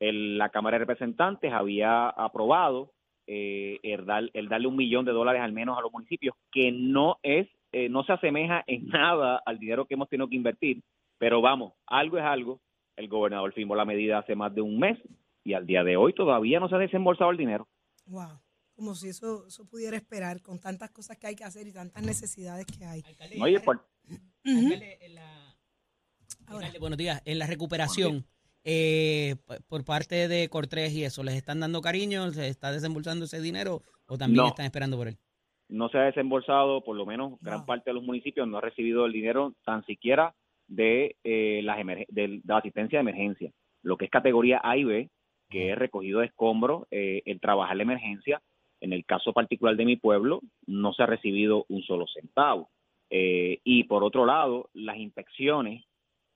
El- 0.00 0.38
la 0.38 0.50
Cámara 0.50 0.76
de 0.76 0.84
Representantes 0.84 1.52
había 1.52 2.08
aprobado 2.08 2.92
eh, 3.28 3.78
el, 3.82 4.04
dar- 4.06 4.30
el 4.34 4.48
darle 4.48 4.68
un 4.68 4.76
millón 4.76 5.04
de 5.04 5.12
dólares 5.12 5.42
al 5.42 5.52
menos 5.52 5.76
a 5.76 5.80
los 5.80 5.90
municipios, 5.92 6.36
que 6.52 6.70
no 6.70 7.18
es, 7.24 7.48
eh, 7.72 7.88
no 7.88 8.04
se 8.04 8.12
asemeja 8.12 8.62
en 8.66 8.86
nada 8.88 9.42
al 9.44 9.58
dinero 9.58 9.86
que 9.86 9.94
hemos 9.94 10.08
tenido 10.08 10.28
que 10.28 10.36
invertir, 10.36 10.82
pero 11.18 11.40
vamos, 11.40 11.72
algo 11.86 12.18
es 12.18 12.24
algo. 12.24 12.60
El 12.96 13.08
gobernador 13.08 13.52
firmó 13.52 13.74
la 13.74 13.84
medida 13.84 14.18
hace 14.18 14.34
más 14.34 14.54
de 14.54 14.60
un 14.62 14.78
mes 14.78 14.98
y 15.44 15.52
al 15.54 15.66
día 15.66 15.82
de 15.84 15.96
hoy 15.96 16.12
todavía 16.14 16.60
no 16.60 16.68
se 16.68 16.76
ha 16.76 16.78
desembolsado 16.78 17.30
el 17.30 17.36
dinero. 17.36 17.68
Wow. 18.06 18.40
Como 18.74 18.94
si 18.94 19.08
eso, 19.08 19.46
eso 19.46 19.66
pudiera 19.68 19.96
esperar 19.96 20.40
con 20.42 20.60
tantas 20.60 20.90
cosas 20.90 21.16
que 21.18 21.26
hay 21.26 21.34
que 21.34 21.44
hacer 21.44 21.66
y 21.66 21.72
tantas 21.72 22.02
necesidades 22.04 22.64
que 22.66 22.84
hay. 22.84 23.02
Alcalde, 23.06 23.36
Oye, 23.42 23.60
por- 23.60 23.86
alcalde, 24.44 24.98
en 25.00 25.14
la- 25.14 25.56
Ahora. 26.46 26.58
alcalde, 26.66 26.78
buenos 26.78 26.98
días. 26.98 27.20
En 27.24 27.38
la 27.38 27.46
recuperación, 27.46 28.24
eh, 28.68 29.36
por 29.68 29.84
parte 29.84 30.26
de 30.28 30.48
Cortés 30.48 30.92
y 30.92 31.04
eso, 31.04 31.22
¿les 31.22 31.36
están 31.36 31.60
dando 31.60 31.80
cariño? 31.80 32.30
¿Se 32.32 32.48
está 32.48 32.72
desembolsando 32.72 33.24
ese 33.26 33.40
dinero 33.40 33.82
o 34.06 34.18
también 34.18 34.42
No. 34.42 34.48
están 34.48 34.66
esperando 34.66 34.96
por 34.96 35.08
él? 35.08 35.16
no 35.68 35.88
se 35.88 35.98
ha 35.98 36.02
desembolsado, 36.02 36.84
por 36.84 36.94
lo 36.96 37.04
menos 37.06 37.40
gran 37.40 37.66
parte 37.66 37.90
de 37.90 37.94
los 37.94 38.04
municipios 38.04 38.46
no 38.46 38.58
ha 38.58 38.60
recibido 38.60 39.04
el 39.04 39.12
dinero 39.12 39.52
tan 39.64 39.84
siquiera 39.84 40.32
de, 40.68 41.16
eh, 41.24 41.60
las 41.64 41.78
de, 41.84 42.06
de 42.08 42.40
la 42.44 42.58
asistencia 42.58 42.98
de 42.98 43.00
emergencia. 43.00 43.50
Lo 43.82 43.96
que 43.96 44.04
es 44.04 44.10
categoría 44.12 44.60
A 44.62 44.76
y 44.76 44.84
B, 44.84 45.10
que 45.50 45.72
es 45.72 45.76
recogido 45.78 46.20
de 46.20 46.26
escombros, 46.26 46.86
eh, 46.92 47.22
el 47.24 47.40
trabajar 47.40 47.76
la 47.76 47.82
emergencia, 47.82 48.40
en 48.80 48.92
el 48.92 49.04
caso 49.04 49.32
particular 49.32 49.74
de 49.76 49.86
mi 49.86 49.96
pueblo, 49.96 50.40
no 50.66 50.92
se 50.92 51.02
ha 51.02 51.06
recibido 51.06 51.64
un 51.68 51.82
solo 51.82 52.06
centavo. 52.14 52.70
Eh, 53.10 53.58
y 53.64 53.84
por 53.84 54.04
otro 54.04 54.24
lado, 54.24 54.70
las 54.72 54.98
inspecciones, 54.98 55.84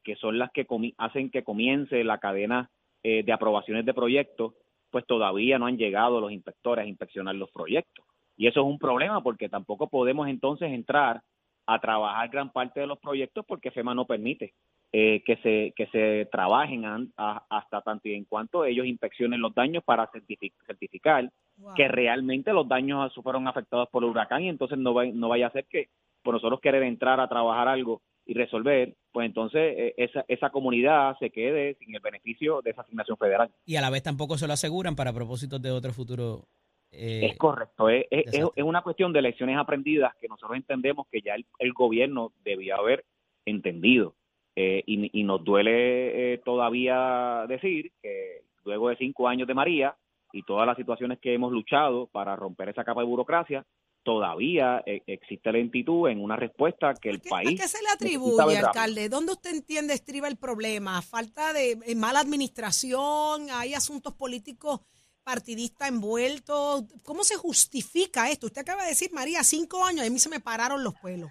que 0.02 0.16
son 0.16 0.38
las 0.38 0.50
que 0.52 0.66
hacen 0.99 1.30
que 1.30 1.42
comience 1.45 2.02
la 2.04 2.19
cadena 2.19 2.71
eh, 3.02 3.23
de 3.23 3.33
aprobaciones 3.33 3.85
de 3.87 3.95
proyectos, 3.95 4.54
pues 4.90 5.07
todavía 5.07 5.59
no 5.59 5.66
han 5.66 5.76
llegado 5.78 6.21
los 6.21 6.33
inspectores 6.33 6.85
a 6.85 6.88
inspeccionar 6.88 7.35
los 7.35 7.50
proyectos. 7.50 8.04
Y 8.37 8.47
eso 8.47 8.61
es 8.61 8.66
un 8.66 8.78
problema 8.78 9.23
porque 9.23 9.49
tampoco 9.49 9.88
podemos 9.88 10.28
entonces 10.28 10.71
entrar 10.73 11.21
a 11.66 11.78
trabajar 11.78 12.28
gran 12.30 12.50
parte 12.50 12.80
de 12.80 12.87
los 12.87 12.99
proyectos 12.99 13.45
porque 13.47 13.71
FEMA 13.71 13.95
no 13.95 14.07
permite 14.07 14.54
eh, 14.92 15.23
que 15.25 15.37
se 15.37 15.73
que 15.76 15.87
se 15.87 16.26
trabajen 16.33 16.85
a- 16.85 17.45
hasta 17.49 17.80
tanto 17.83 18.09
y 18.09 18.14
en 18.14 18.25
cuanto 18.25 18.64
ellos 18.64 18.87
inspeccionen 18.87 19.40
los 19.40 19.54
daños 19.54 19.85
para 19.85 20.11
certifi- 20.11 20.52
certificar 20.66 21.30
Wow. 21.59 21.75
que 21.75 21.87
realmente 21.88 22.52
los 22.52 22.66
daños 22.66 23.14
fueron 23.23 23.47
afectados 23.47 23.88
por 23.90 24.02
el 24.02 24.09
huracán 24.11 24.42
y 24.42 24.49
entonces 24.49 24.78
no, 24.78 24.95
va- 24.95 25.04
no 25.07 25.28
vaya 25.28 25.47
a 25.47 25.52
ser 25.52 25.66
que 25.66 25.88
por 26.23 26.35
nosotros 26.35 26.59
querer 26.61 26.83
entrar 26.83 27.21
a 27.21 27.28
trabajar 27.28 27.69
algo 27.69 28.00
y 28.31 28.35
resolver, 28.35 28.95
pues 29.11 29.27
entonces 29.27 29.75
eh, 29.77 29.95
esa, 29.97 30.25
esa 30.29 30.51
comunidad 30.51 31.17
se 31.19 31.31
quede 31.31 31.75
sin 31.81 31.93
el 31.93 32.01
beneficio 32.01 32.63
de 32.63 32.71
esa 32.71 32.83
asignación 32.83 33.17
federal. 33.17 33.51
Y 33.67 33.75
a 33.75 33.81
la 33.81 33.91
vez 33.91 34.05
tampoco 34.05 34.39
se 34.39 34.47
lo 34.47 34.53
aseguran 34.53 34.95
para 34.95 35.13
propósitos 35.13 35.61
de 35.61 35.73
otro 35.73 35.93
futuro. 35.93 36.45
eh, 36.93 37.27
Es 37.27 37.37
correcto, 37.37 37.89
es, 37.89 38.07
es- 38.11 38.45
una 38.63 38.83
cuestión 38.83 39.13
de 39.13 39.21
lecciones 39.23 39.57
aprendidas 39.59 40.15
que 40.21 40.29
nosotros 40.29 40.57
entendemos 40.57 41.09
que 41.11 41.23
ya 41.23 41.35
el, 41.35 41.45
el 41.59 41.73
gobierno 41.73 42.33
debía 42.45 42.77
haber 42.77 43.05
entendido. 43.45 44.15
Eh, 44.55 44.83
y, 44.87 45.21
y 45.21 45.25
nos 45.25 45.43
duele 45.45 46.35
eh, 46.35 46.39
todavía 46.45 47.45
decir 47.49 47.91
que 48.03 48.43
luego 48.65 48.91
de 48.91 48.97
cinco 48.97 49.27
años 49.27 49.49
de 49.49 49.55
María 49.55 49.97
y 50.33 50.43
todas 50.45 50.67
las 50.69 50.77
situaciones 50.77 51.19
que 51.19 51.35
hemos 51.35 51.51
luchado 51.53 52.07
para 52.13 52.37
romper 52.37 52.69
esa 52.69 52.85
capa 52.85 53.01
de 53.01 53.07
burocracia, 53.07 53.65
todavía 54.02 54.83
eh, 54.87 55.02
existe 55.07 55.52
lentitud 55.52 56.09
en 56.09 56.23
una 56.23 56.37
respuesta 56.37 56.95
que 56.95 57.11
el 57.11 57.16
¿A 57.16 57.21
qué, 57.21 57.28
país... 57.28 57.61
a 57.61 57.62
qué 57.62 57.69
se 57.69 57.83
le 57.83 57.88
atribuye, 57.88 58.57
alcalde? 58.59 59.09
¿Dónde 59.09 59.33
usted 59.33 59.50
entiende 59.50 59.95
estriba 59.95 60.28
el 60.28 60.37
problema? 60.37 61.02
¿Falta 61.02 61.52
de 61.52 61.78
eh, 61.87 61.95
mala 61.95 62.21
administración? 62.21 63.49
¿Hay 63.52 63.75
asuntos 63.75 64.14
políticos 64.14 64.80
partidistas 65.23 65.88
envueltos? 65.88 66.85
¿Cómo 67.04 67.25
se 67.25 67.37
justifica 67.37 68.30
esto? 68.30 68.47
Usted 68.47 68.62
acaba 68.62 68.83
de 68.83 68.90
decir, 68.90 69.11
María, 69.12 69.42
cinco 69.42 69.85
años, 69.85 70.04
y 70.04 70.09
a 70.09 70.11
mí 70.11 70.19
se 70.19 70.30
me 70.30 70.40
pararon 70.40 70.83
los 70.83 70.95
pelos. 70.95 71.30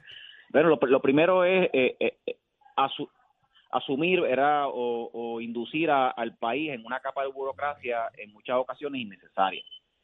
Bueno, 0.52 0.70
lo, 0.70 0.80
lo 0.88 1.02
primero 1.02 1.44
es 1.44 1.70
eh, 1.74 1.96
eh, 2.00 2.18
eh, 2.26 2.38
asu- 2.78 3.10
asumir 3.72 4.22
¿verdad? 4.22 4.66
o, 4.68 5.10
o 5.14 5.42
inducir 5.42 5.90
a- 5.92 6.10
al 6.10 6.36
país 6.38 6.72
en 6.72 6.86
una 6.86 7.00
capa 7.00 7.24
de 7.24 7.30
burocracia 7.30 8.10
en 8.18 8.32
muchas 8.32 8.58
ocasiones 8.58 9.02
innecesaria. 9.02 9.64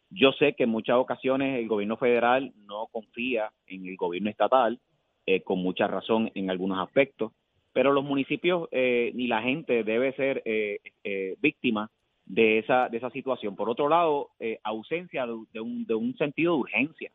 Yo 0.10 0.32
sé 0.34 0.54
que 0.54 0.64
en 0.64 0.70
muchas 0.70 0.98
ocasiones 0.98 1.60
el 1.60 1.68
gobierno 1.68 1.98
federal 1.98 2.54
no 2.68 2.88
confía 2.92 3.52
en 3.68 3.86
el 3.86 3.96
gobierno 3.98 4.30
estatal, 4.30 4.80
eh, 5.26 5.42
con 5.42 5.60
mucha 5.60 5.88
razón 5.88 6.32
en 6.36 6.50
algunos 6.50 6.80
aspectos, 6.80 7.32
pero 7.74 7.92
los 7.92 8.06
municipios 8.06 8.70
eh, 8.72 9.12
ni 9.16 9.28
la 9.28 9.42
gente 9.42 9.84
debe 9.84 10.14
ser 10.14 10.42
eh, 10.46 10.80
eh, 11.04 11.36
víctima 11.42 11.90
de 12.26 12.60
esa, 12.60 12.88
de 12.88 12.98
esa 12.98 13.10
situación. 13.10 13.56
Por 13.56 13.70
otro 13.70 13.90
lado, 13.90 14.30
eh, 14.40 14.60
ausencia 14.64 15.26
de, 15.26 15.60
un, 15.60 15.86
de 15.86 15.94
un 15.94 16.16
sentido 16.16 16.54
de 16.54 16.60
urgencia. 16.60 17.12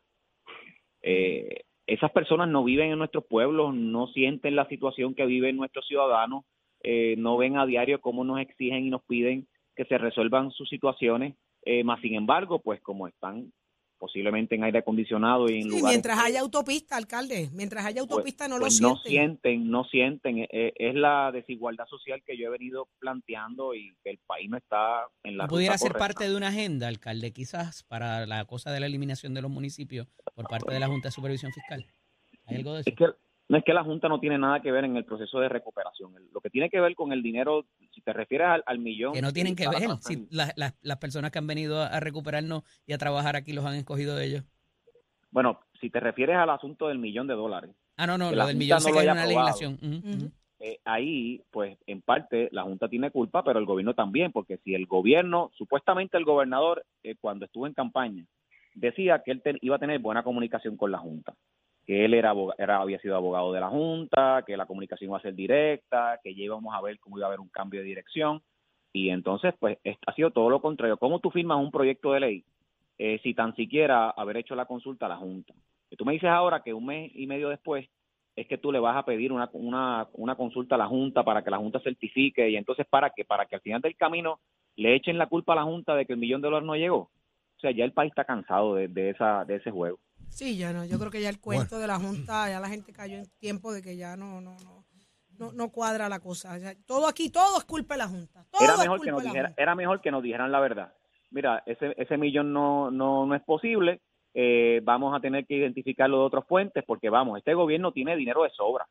Esas 1.87 2.11
personas 2.11 2.47
no 2.47 2.63
viven 2.63 2.91
en 2.91 2.99
nuestros 2.99 3.25
pueblos, 3.25 3.73
no 3.73 4.07
sienten 4.07 4.55
la 4.55 4.67
situación 4.67 5.15
que 5.15 5.25
viven 5.25 5.57
nuestros 5.57 5.87
ciudadanos, 5.87 6.45
no 7.17 7.37
ven 7.37 7.57
a 7.57 7.65
diario 7.65 7.99
cómo 7.99 8.23
nos 8.23 8.39
exigen 8.39 8.85
y 8.85 8.91
nos 8.91 9.01
piden 9.03 9.47
que 9.75 9.85
se 9.85 9.97
resuelvan 9.97 10.51
sus 10.51 10.69
situaciones, 10.69 11.35
eh, 11.63 11.83
más 11.83 12.01
sin 12.01 12.15
embargo, 12.15 12.59
pues 12.61 12.81
como 12.81 13.07
están 13.07 13.51
posiblemente 13.97 14.55
en 14.55 14.63
aire 14.63 14.79
acondicionado 14.79 15.47
y 15.47 15.57
en 15.57 15.61
Sí, 15.61 15.69
lugares 15.69 15.89
mientras 15.91 16.17
haya 16.17 16.39
autopista, 16.41 16.97
alcalde, 16.97 17.49
mientras 17.53 17.85
haya 17.85 18.01
pues- 18.01 18.09
autopista 18.11 18.47
no 18.47 18.57
pues 18.57 18.81
lo 18.81 18.89
no 18.89 18.95
sienten. 18.97 19.11
sienten, 19.11 19.69
no 19.69 19.83
sienten, 19.83 20.37
eh, 20.39 20.47
eh, 20.51 20.73
es 20.75 20.95
la 20.95 21.31
desigualdad 21.31 21.85
social 21.85 22.23
que 22.25 22.35
yo 22.35 22.47
he 22.47 22.49
venido 22.49 22.87
planteando 22.97 23.75
y 23.75 23.95
que 24.03 24.09
el 24.09 24.17
país 24.25 24.49
no 24.49 24.57
está 24.57 25.05
en 25.23 25.37
la 25.37 25.43
¿No 25.43 25.49
pudiera 25.49 25.73
ruta 25.73 25.77
ser 25.83 25.91
correcta. 25.91 26.07
parte 26.07 26.29
de 26.31 26.35
una 26.35 26.47
agenda, 26.47 26.87
alcalde, 26.87 27.31
quizás, 27.31 27.83
para 27.83 28.25
la 28.25 28.45
cosa 28.45 28.71
de 28.71 28.79
la 28.79 28.87
eliminación 28.87 29.35
de 29.35 29.43
los 29.43 29.51
municipios 29.51 30.07
por 30.33 30.47
parte 30.47 30.73
de 30.73 30.79
la 30.79 30.87
Junta 30.87 31.09
de 31.09 31.11
Supervisión 31.11 31.51
Fiscal? 31.53 31.85
¿Hay 32.47 32.55
algo 32.55 32.73
de 32.73 32.81
eso? 32.81 32.89
Es 32.89 32.95
que 32.95 33.05
no 33.51 33.57
es 33.57 33.65
que 33.65 33.73
la 33.73 33.83
Junta 33.83 34.07
no 34.07 34.19
tiene 34.21 34.37
nada 34.37 34.61
que 34.61 34.71
ver 34.71 34.85
en 34.85 34.95
el 34.95 35.03
proceso 35.03 35.39
de 35.41 35.49
recuperación. 35.49 36.13
Lo 36.33 36.39
que 36.39 36.49
tiene 36.49 36.69
que 36.69 36.79
ver 36.79 36.95
con 36.95 37.11
el 37.11 37.21
dinero, 37.21 37.65
si 37.93 37.99
te 38.01 38.13
refieres 38.13 38.47
al, 38.47 38.63
al 38.65 38.79
millón. 38.79 39.11
Que 39.13 39.21
no 39.21 39.33
tienen 39.33 39.57
que 39.57 39.67
ver. 39.67 39.81
Si 39.99 40.25
la- 40.31 40.53
la- 40.55 40.73
las 40.81 40.97
personas 40.99 41.31
que 41.31 41.39
han 41.39 41.47
venido 41.47 41.81
a, 41.81 41.99
recuperarnos 41.99 42.63
y 42.87 42.93
a 42.93 42.97
trabajar 42.97 43.35
aquí 43.35 43.51
los 43.51 43.65
han 43.65 43.75
escogido 43.75 44.17
ellos. 44.19 44.45
Bueno, 45.31 45.59
si 45.81 45.89
te 45.89 45.99
refieres 45.99 46.37
al 46.37 46.49
asunto 46.49 46.87
del 46.87 46.97
millón 46.97 47.27
de 47.27 47.33
dólares, 47.33 47.71
Ah, 47.97 48.07
no, 48.07 48.17
no, 48.17 48.31
lo 48.31 48.37
la 48.37 48.45
del 48.47 48.55
millón 48.55 48.77
no 48.77 48.81
se 48.83 48.89
en 48.89 49.09
aprobado. 49.09 49.27
legislación. 49.27 50.33
Eh, 50.61 50.79
ahí, 50.85 51.41
pues 51.51 51.77
en 51.87 52.01
parte 52.01 52.47
la 52.53 52.63
Junta 52.63 52.87
tiene 52.87 53.11
culpa, 53.11 53.43
pero 53.43 53.59
el 53.59 53.65
gobierno 53.65 53.93
también, 53.95 54.31
porque 54.31 54.59
si 54.63 54.75
el 54.75 54.85
gobierno, 54.85 55.51
supuestamente 55.57 56.17
el 56.17 56.23
gobernador, 56.23 56.85
eh, 57.03 57.15
cuando 57.19 57.43
estuvo 57.45 57.67
en 57.67 57.73
campaña, 57.73 58.25
decía 58.75 59.21
que 59.25 59.31
él 59.31 59.41
te- 59.41 59.57
iba 59.61 59.75
a 59.75 59.79
tener 59.79 59.99
buena 59.99 60.23
comunicación 60.23 60.77
con 60.77 60.91
la 60.91 60.99
Junta, 60.99 61.33
que 61.91 62.05
él 62.05 62.13
era, 62.13 62.33
era 62.57 62.77
había 62.81 62.99
sido 63.01 63.17
abogado 63.17 63.51
de 63.51 63.59
la 63.59 63.67
Junta, 63.67 64.45
que 64.47 64.55
la 64.55 64.65
comunicación 64.65 65.09
iba 65.09 65.17
a 65.17 65.21
ser 65.21 65.35
directa, 65.35 66.17
que 66.23 66.33
ya 66.33 66.43
íbamos 66.45 66.73
a 66.73 66.79
ver 66.79 66.97
cómo 67.01 67.17
iba 67.17 67.27
a 67.27 67.27
haber 67.27 67.41
un 67.41 67.49
cambio 67.49 67.81
de 67.81 67.85
dirección, 67.87 68.41
y 68.93 69.09
entonces, 69.09 69.53
pues, 69.59 69.77
es- 69.83 69.97
ha 70.07 70.13
sido 70.13 70.31
todo 70.31 70.49
lo 70.49 70.61
contrario. 70.61 70.95
¿Cómo 70.97 71.19
tú 71.19 71.31
firmas 71.31 71.57
un 71.57 71.69
proyecto 71.69 72.13
de 72.13 72.21
ley 72.21 72.45
eh, 72.97 73.19
si 73.23 73.33
tan 73.33 73.53
siquiera 73.57 74.09
haber 74.11 74.37
hecho 74.37 74.55
la 74.55 74.65
consulta 74.67 75.07
a 75.07 75.09
la 75.09 75.17
Junta? 75.17 75.53
Tú 75.97 76.05
me 76.05 76.13
dices 76.13 76.29
ahora 76.29 76.61
que 76.63 76.73
un 76.73 76.85
mes 76.85 77.11
y 77.13 77.27
medio 77.27 77.49
después 77.49 77.89
es 78.37 78.47
que 78.47 78.57
tú 78.57 78.71
le 78.71 78.79
vas 78.79 78.95
a 78.95 79.03
pedir 79.03 79.33
una, 79.33 79.49
una, 79.51 80.07
una 80.13 80.35
consulta 80.35 80.75
a 80.75 80.77
la 80.77 80.87
Junta 80.87 81.25
para 81.25 81.43
que 81.43 81.51
la 81.51 81.57
Junta 81.57 81.81
certifique 81.81 82.49
y 82.49 82.55
entonces 82.55 82.85
para 82.89 83.09
que 83.09 83.25
para 83.25 83.45
que 83.47 83.55
al 83.55 83.61
final 83.61 83.81
del 83.81 83.97
camino 83.97 84.39
le 84.77 84.95
echen 84.95 85.17
la 85.17 85.27
culpa 85.27 85.51
a 85.53 85.57
la 85.57 85.63
Junta 85.63 85.93
de 85.95 86.05
que 86.05 86.13
el 86.13 86.19
millón 86.19 86.39
de 86.41 86.45
dólares 86.47 86.65
no 86.67 86.75
llegó. 86.77 86.97
O 87.57 87.59
sea, 87.59 87.71
ya 87.71 87.83
el 87.83 87.91
país 87.91 88.11
está 88.11 88.23
cansado 88.23 88.75
de, 88.75 88.87
de 88.87 89.09
esa 89.09 89.43
de 89.43 89.55
ese 89.57 89.71
juego. 89.71 89.99
Sí, 90.31 90.57
ya 90.57 90.73
no, 90.73 90.85
yo 90.85 90.97
creo 90.97 91.11
que 91.11 91.21
ya 91.21 91.29
el 91.29 91.39
cuento 91.39 91.77
de 91.79 91.87
la 91.87 91.99
Junta, 91.99 92.49
ya 92.49 92.59
la 92.59 92.69
gente 92.69 92.91
cayó 92.93 93.17
en 93.17 93.25
tiempo 93.39 93.71
de 93.73 93.81
que 93.81 93.95
ya 93.97 94.15
no, 94.17 94.41
no, 94.41 94.55
no, 94.63 94.85
no, 95.37 95.51
no 95.51 95.69
cuadra 95.71 96.09
la 96.09 96.19
cosa. 96.19 96.57
Ya, 96.57 96.73
todo 96.85 97.07
aquí, 97.07 97.29
todo 97.29 97.57
es 97.57 97.65
culpa 97.65 97.93
de 97.95 97.99
la 97.99 98.07
Junta. 98.07 98.45
Todo 98.51 98.63
Era 98.63 98.73
es 98.73 98.79
mejor 98.79 98.97
culpa 98.99 99.05
que 99.05 99.11
nos 99.11 99.23
dijera, 99.23 99.47
Junta. 99.49 99.61
era 99.61 99.75
mejor 99.75 100.01
que 100.01 100.11
nos 100.11 100.23
dijeran 100.23 100.51
la 100.51 100.59
verdad. 100.59 100.93
Mira, 101.29 101.63
ese 101.65 101.93
ese 101.97 102.17
millón 102.17 102.51
no 102.53 102.89
no 102.91 103.25
no 103.25 103.35
es 103.35 103.41
posible. 103.43 104.01
eh, 104.33 104.79
vamos 104.83 105.13
a 105.15 105.19
tener 105.19 105.45
que 105.45 105.55
identificarlo 105.57 106.19
de 106.19 106.23
otras 106.25 106.45
fuentes 106.47 106.83
porque 106.87 107.09
vamos, 107.09 107.37
este 107.37 107.53
gobierno 107.53 107.91
tiene 107.91 108.15
dinero 108.15 108.43
de 108.43 108.49
sobra. 108.51 108.87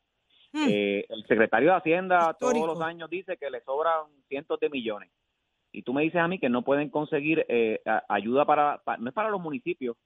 Hmm. 0.52 0.66
Eh, 0.68 1.06
el 1.09 1.25
secretario 1.26 1.70
de 1.70 1.76
Hacienda 1.76 2.30
Histórico. 2.32 2.66
todos 2.66 2.78
los 2.78 2.87
años 2.87 3.09
dice 3.09 3.37
que 3.38 3.49
le 3.50 3.62
sobran 3.62 4.04
cientos 4.28 4.61
de 4.61 4.68
millones. 4.68 5.11
Y 5.73 5.82
tú 5.82 5.92
me 5.94 6.02
dices 6.02 6.20
a 6.20 6.28
mí 6.28 6.38
que 6.38 6.49
no 6.50 6.62
pueden 6.62 6.90
conseguir 6.90 7.47
eh, 7.49 7.80
ayuda 8.09 8.44
para, 8.44 8.82
pa- 8.85 8.97
no 8.99 9.09
es 9.09 9.14
para 9.14 9.30
los 9.30 9.40
municipios, 9.40 9.97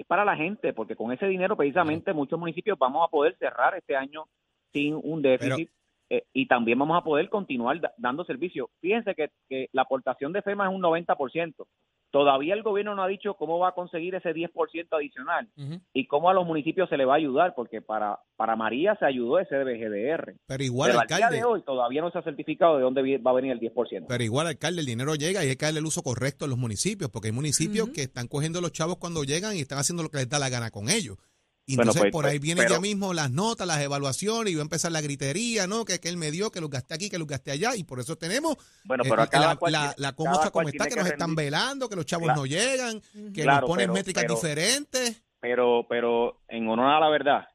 es 0.00 0.06
para 0.06 0.24
la 0.24 0.36
gente, 0.36 0.72
porque 0.72 0.96
con 0.96 1.12
ese 1.12 1.26
dinero 1.26 1.56
precisamente 1.56 2.12
muchos 2.12 2.38
municipios 2.38 2.78
vamos 2.78 3.06
a 3.06 3.10
poder 3.10 3.36
cerrar 3.38 3.76
este 3.76 3.96
año 3.96 4.24
sin 4.72 4.94
un 5.02 5.22
déficit 5.22 5.70
eh, 6.10 6.24
y 6.32 6.46
también 6.46 6.78
vamos 6.78 6.96
a 6.96 7.04
poder 7.04 7.28
continuar 7.28 7.80
da- 7.80 7.92
dando 7.98 8.24
servicio. 8.24 8.70
Fíjense 8.80 9.14
que, 9.14 9.30
que 9.48 9.68
la 9.72 9.82
aportación 9.82 10.32
de 10.32 10.42
FEMA 10.42 10.68
es 10.68 10.74
un 10.74 10.82
90%. 10.82 11.54
Todavía 12.10 12.54
el 12.54 12.62
gobierno 12.62 12.94
no 12.94 13.02
ha 13.02 13.08
dicho 13.08 13.34
cómo 13.34 13.58
va 13.58 13.68
a 13.68 13.72
conseguir 13.72 14.14
ese 14.14 14.30
10% 14.30 14.88
adicional 14.92 15.48
y 15.92 16.06
cómo 16.06 16.30
a 16.30 16.34
los 16.34 16.46
municipios 16.46 16.88
se 16.88 16.96
le 16.96 17.04
va 17.04 17.14
a 17.14 17.16
ayudar, 17.16 17.54
porque 17.54 17.82
para, 17.82 18.18
para 18.36 18.56
María 18.56 18.96
se 18.98 19.04
ayudó 19.04 19.38
ese 19.38 19.56
GDR. 19.56 20.34
Pero 20.46 20.64
igual, 20.64 20.90
Pero 20.90 21.00
al 21.00 21.06
día 21.06 21.28
de 21.30 21.44
hoy 21.44 21.62
todavía 21.62 22.00
no 22.00 22.10
se 22.10 22.18
ha 22.18 22.22
certificado 22.22 22.76
de 22.76 22.82
dónde 22.82 23.18
va 23.18 23.30
a 23.30 23.34
venir 23.34 23.52
el 23.52 23.60
10%. 23.60 24.06
Pero 24.08 24.24
igual, 24.24 24.46
alcalde, 24.46 24.80
el 24.80 24.86
dinero 24.86 25.14
llega 25.16 25.44
y 25.44 25.50
hay 25.50 25.56
que 25.56 25.66
darle 25.66 25.80
el 25.80 25.86
uso 25.86 26.02
correcto 26.02 26.46
a 26.46 26.48
los 26.48 26.58
municipios, 26.58 27.10
porque 27.10 27.28
hay 27.28 27.32
municipios 27.32 27.90
que 27.90 28.02
están 28.02 28.26
cogiendo 28.26 28.60
los 28.60 28.72
chavos 28.72 28.96
cuando 28.96 29.24
llegan 29.24 29.54
y 29.56 29.60
están 29.60 29.78
haciendo 29.78 30.02
lo 30.02 30.08
que 30.08 30.18
les 30.18 30.28
da 30.28 30.38
la 30.38 30.48
gana 30.48 30.70
con 30.70 30.88
ellos. 30.88 31.18
Y 31.70 31.76
Bueno, 31.76 31.90
entonces 31.90 32.00
pues, 32.04 32.12
por 32.12 32.22
pues, 32.22 32.32
ahí 32.32 32.38
vienen 32.38 32.64
pero- 32.64 32.76
ya 32.76 32.80
mismo 32.80 33.12
las 33.12 33.30
notas, 33.30 33.66
las 33.66 33.78
evaluaciones 33.82 34.50
y 34.50 34.56
va 34.56 34.62
a 34.62 34.68
empezar 34.70 34.90
la 34.90 35.02
gritería, 35.02 35.66
¿no? 35.66 35.84
Que, 35.84 36.00
que 36.00 36.08
él 36.08 36.16
me 36.16 36.30
dio, 36.30 36.50
que 36.50 36.62
lo 36.62 36.70
gasté 36.70 36.94
aquí, 36.94 37.10
que 37.10 37.18
lo 37.18 37.26
gasté 37.26 37.50
allá 37.50 37.76
y 37.76 37.84
por 37.84 38.00
eso 38.00 38.16
tenemos 38.16 38.56
bueno, 38.84 39.04
eh, 39.04 39.06
pero 39.10 39.28
cada 39.28 39.48
la, 39.48 39.56
cual 39.56 39.72
la, 39.72 39.94
la 39.98 40.12
cual 40.14 40.32
como 40.50 40.68
está, 40.70 40.84
tiene 40.86 40.94
que 40.96 41.00
nos 41.02 41.10
están 41.12 41.34
velando, 41.34 41.86
que 41.90 41.96
los 41.96 42.06
chavos 42.06 42.24
Claro. 42.24 42.40
no 42.40 42.46
llegan, 42.46 43.00
que 43.34 43.42
Claro, 43.42 43.60
nos 43.66 43.70
ponen 43.70 43.84
pero- 43.84 43.92
métricas 43.92 44.24
pero- 44.24 44.34
diferentes. 44.34 45.22
pero 45.40 45.86
pero 45.88 46.40
en 46.48 46.66
honor 46.68 46.90
a 46.94 47.00
la 47.00 47.10
verdad 47.10 47.46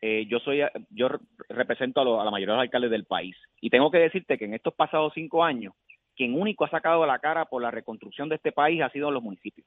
eh, 0.00 0.26
yo 0.30 0.38
soy 0.38 0.60
yo 0.88 1.08
re- 1.08 1.18
represento 1.50 2.00
a, 2.00 2.04
lo- 2.04 2.20
a 2.22 2.24
la 2.24 2.30
mayoría 2.30 2.54
de 2.54 2.56
los 2.60 2.62
alcaldes 2.64 2.90
del 2.90 3.04
país 3.04 3.36
y 3.60 3.68
tengo 3.68 3.90
que 3.90 3.98
decirte 3.98 4.38
que 4.38 4.46
en 4.46 4.54
estos 4.54 4.72
pasados 4.72 5.12
cinco 5.14 5.44
años 5.44 5.74
quien 6.16 6.32
único 6.40 6.64
ha 6.64 6.70
sacado 6.70 7.04
la 7.04 7.18
cara 7.18 7.44
por 7.44 7.60
la 7.60 7.70
reconstrucción 7.70 8.30
de 8.30 8.36
este 8.36 8.50
país 8.52 8.80
ha 8.80 8.88
sido 8.90 9.10
los 9.10 9.22
municipios 9.22 9.66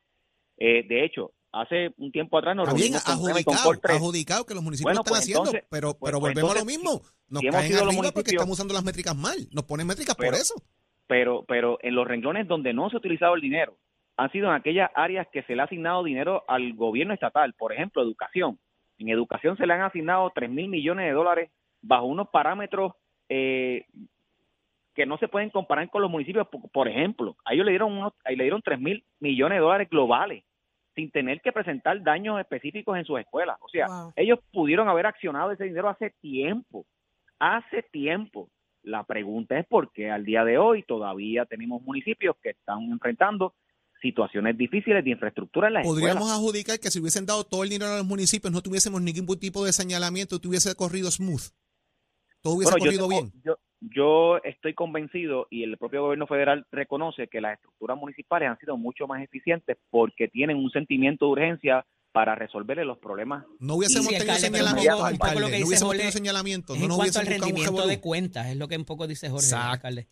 Eh, 0.58 0.86
de 0.88 1.06
hecho 1.06 1.34
hace 1.52 1.94
un 1.98 2.12
tiempo 2.12 2.38
atrás 2.38 2.56
nos 2.56 2.70
Clemente 2.70 2.98
adjudicado, 3.06 3.72
adjudicado 3.84 4.46
que 4.46 4.54
los 4.54 4.64
municipios 4.64 4.86
Bueno, 4.94 5.02
están 5.02 5.12
pues 5.12 5.22
haciendo, 5.22 5.44
entonces- 5.46 5.68
pero, 5.70 5.94
pues- 5.94 6.10
pero 6.10 6.20
pues 6.20 6.34
volvemos 6.34 6.56
a 6.56 6.60
lo 6.60 6.66
mismo. 6.66 7.02
Nos 7.28 7.42
si 7.42 7.50
caen 7.50 7.68
sido 7.68 7.86
los 7.86 7.96
arriba 7.96 8.12
porque 8.14 8.32
estamos 8.32 8.54
usando 8.54 8.74
las 8.74 8.84
métricas 8.84 9.16
mal. 9.16 9.38
Nos 9.52 9.64
ponen 9.66 9.88
métricas 9.88 10.16
por 10.16 10.34
eso. 10.34 10.56
pero 11.08 11.44
pero 11.46 11.78
en 11.82 11.94
los 11.96 12.08
renglones 12.08 12.48
donde 12.48 12.74
no 12.74 12.90
se 12.90 12.96
ha 12.96 13.00
utilizado 13.00 13.36
el 13.36 13.42
dinero 13.42 13.78
han 14.18 14.32
sido 14.32 14.48
en 14.48 14.54
aquellas 14.54 14.90
áreas 14.96 15.28
que 15.32 15.44
se 15.44 15.56
le 15.56 15.62
ha 15.62 15.66
asignado 15.66 16.04
dinero 16.04 16.44
al 16.48 16.74
gobierno 16.74 17.14
estatal, 17.14 17.54
por 17.54 17.74
ejemplo, 17.74 18.02
educación. 18.02 18.60
En 18.98 19.10
educación 19.10 19.58
se 19.58 19.66
le 19.66 19.74
han 19.74 19.82
asignado 19.82 20.32
3 20.34 20.50
mil 20.50 20.70
millones 20.70 21.06
de 21.08 21.12
dólares 21.12 21.50
bajo 21.82 22.06
unos 22.06 22.30
parámetros 22.30 22.94
eh, 23.30 23.86
que 24.94 25.06
no 25.06 25.18
se 25.18 25.28
pueden 25.28 25.50
comparar 25.50 25.90
con 25.90 26.02
los 26.02 26.12
municipios. 26.12 26.48
Por, 26.48 26.70
por 26.70 26.88
ejemplo, 26.88 27.36
a 27.46 27.54
ellos 27.54 27.66
le 27.66 27.72
dieron 27.72 27.92
unos, 27.94 28.14
a 28.26 28.30
ellos 28.30 28.38
le 28.38 28.44
dieron 28.44 28.62
3 28.62 28.80
mil 28.80 29.04
millones 29.20 29.58
de 29.58 29.62
dólares 29.62 29.90
globales 29.90 30.44
sin 30.96 31.10
tener 31.12 31.42
que 31.42 31.52
presentar 31.52 32.02
daños 32.04 32.40
específicos 32.40 32.98
en 32.98 33.06
sus 33.06 33.20
escuelas. 33.20 33.58
O 33.62 33.70
sea, 33.70 33.88
Wow. 33.88 34.14
ellos 34.16 34.40
pudieron 34.52 34.90
haber 34.90 35.06
accionado 35.06 35.52
ese 35.52 35.64
dinero 35.66 35.90
hace 35.90 36.10
tiempo, 36.22 36.86
hace 37.40 37.84
tiempo. 37.92 38.50
La 38.84 39.04
pregunta 39.04 39.58
es 39.60 39.66
por 39.68 39.92
qué 39.94 40.10
al 40.10 40.26
día 40.26 40.44
de 40.44 40.58
hoy 40.58 40.84
todavía 40.84 41.46
tenemos 41.46 41.82
municipios 41.84 42.36
que 42.42 42.50
están 42.50 42.82
enfrentando 42.92 43.54
situaciones 44.02 44.58
difíciles 44.58 45.04
de 45.04 45.12
infraestructura 45.12 45.68
en 45.68 45.76
las 45.76 45.86
Podríamos 45.86 46.24
escuelas. 46.24 46.40
adjudicar 46.40 46.80
que 46.80 46.90
si 46.90 47.00
hubiesen 47.00 47.28
dado 47.28 47.44
todo 47.44 47.64
el 47.64 47.70
dinero 47.70 47.92
a 47.92 47.98
los 47.98 48.06
municipios 48.08 48.52
no 48.52 48.62
tuviésemos 48.62 49.00
ningún 49.02 49.40
tipo 49.40 49.64
de 49.64 49.72
señalamiento, 49.72 50.40
tuviese 50.40 50.74
corrido 50.76 51.12
smooth. 51.12 51.52
Todo 52.42 52.56
hubiese 52.56 52.72
Bueno, 52.72 52.86
yo 52.86 52.90
corrido 52.90 53.08
tengo- 53.08 53.22
bien. 53.30 53.42
Yo, 53.46 53.58
yo 53.82 54.38
estoy 54.44 54.74
convencido 54.76 55.48
y 55.50 55.64
el 55.64 55.78
propio 55.78 56.04
gobierno 56.04 56.28
federal 56.28 56.66
reconoce 56.72 57.28
que 57.28 57.42
las 57.42 57.56
estructuras 57.56 57.98
municipales 57.98 58.50
han 58.50 58.60
sido 58.60 58.78
mucho 58.78 59.08
más 59.08 59.24
eficientes 59.24 59.78
porque 59.90 60.28
tienen 60.28 60.58
un 60.58 60.70
sentimiento 60.70 61.26
de 61.26 61.32
urgencia 61.32 61.86
para 62.12 62.36
resolverle 62.36 62.86
los 62.86 63.00
problemas. 63.00 63.46
No 63.60 63.76
hubiésemos 63.76 64.10
tenido 64.10 64.36
señalamientos, 64.36 65.04
alcalde. 65.04 65.40
No 65.42 65.48
dice 65.48 65.66
hubiésemos 65.66 65.82
Jorge 65.82 65.98
tenido 65.98 66.12
señalamientos. 66.12 66.78
No 66.80 66.88
nos 66.88 66.98
cuanto 66.98 67.20
al 67.20 67.26
rendimiento 67.26 67.88
de 67.88 68.00
cuentas, 68.00 68.48
es 68.48 68.58
lo 68.58 68.68
que 68.68 68.78
un 68.78 68.86
poco 68.86 69.08
dice 69.08 69.30
Jorge, 69.30 69.46
Exacto. 69.46 69.72
alcalde. 69.74 70.08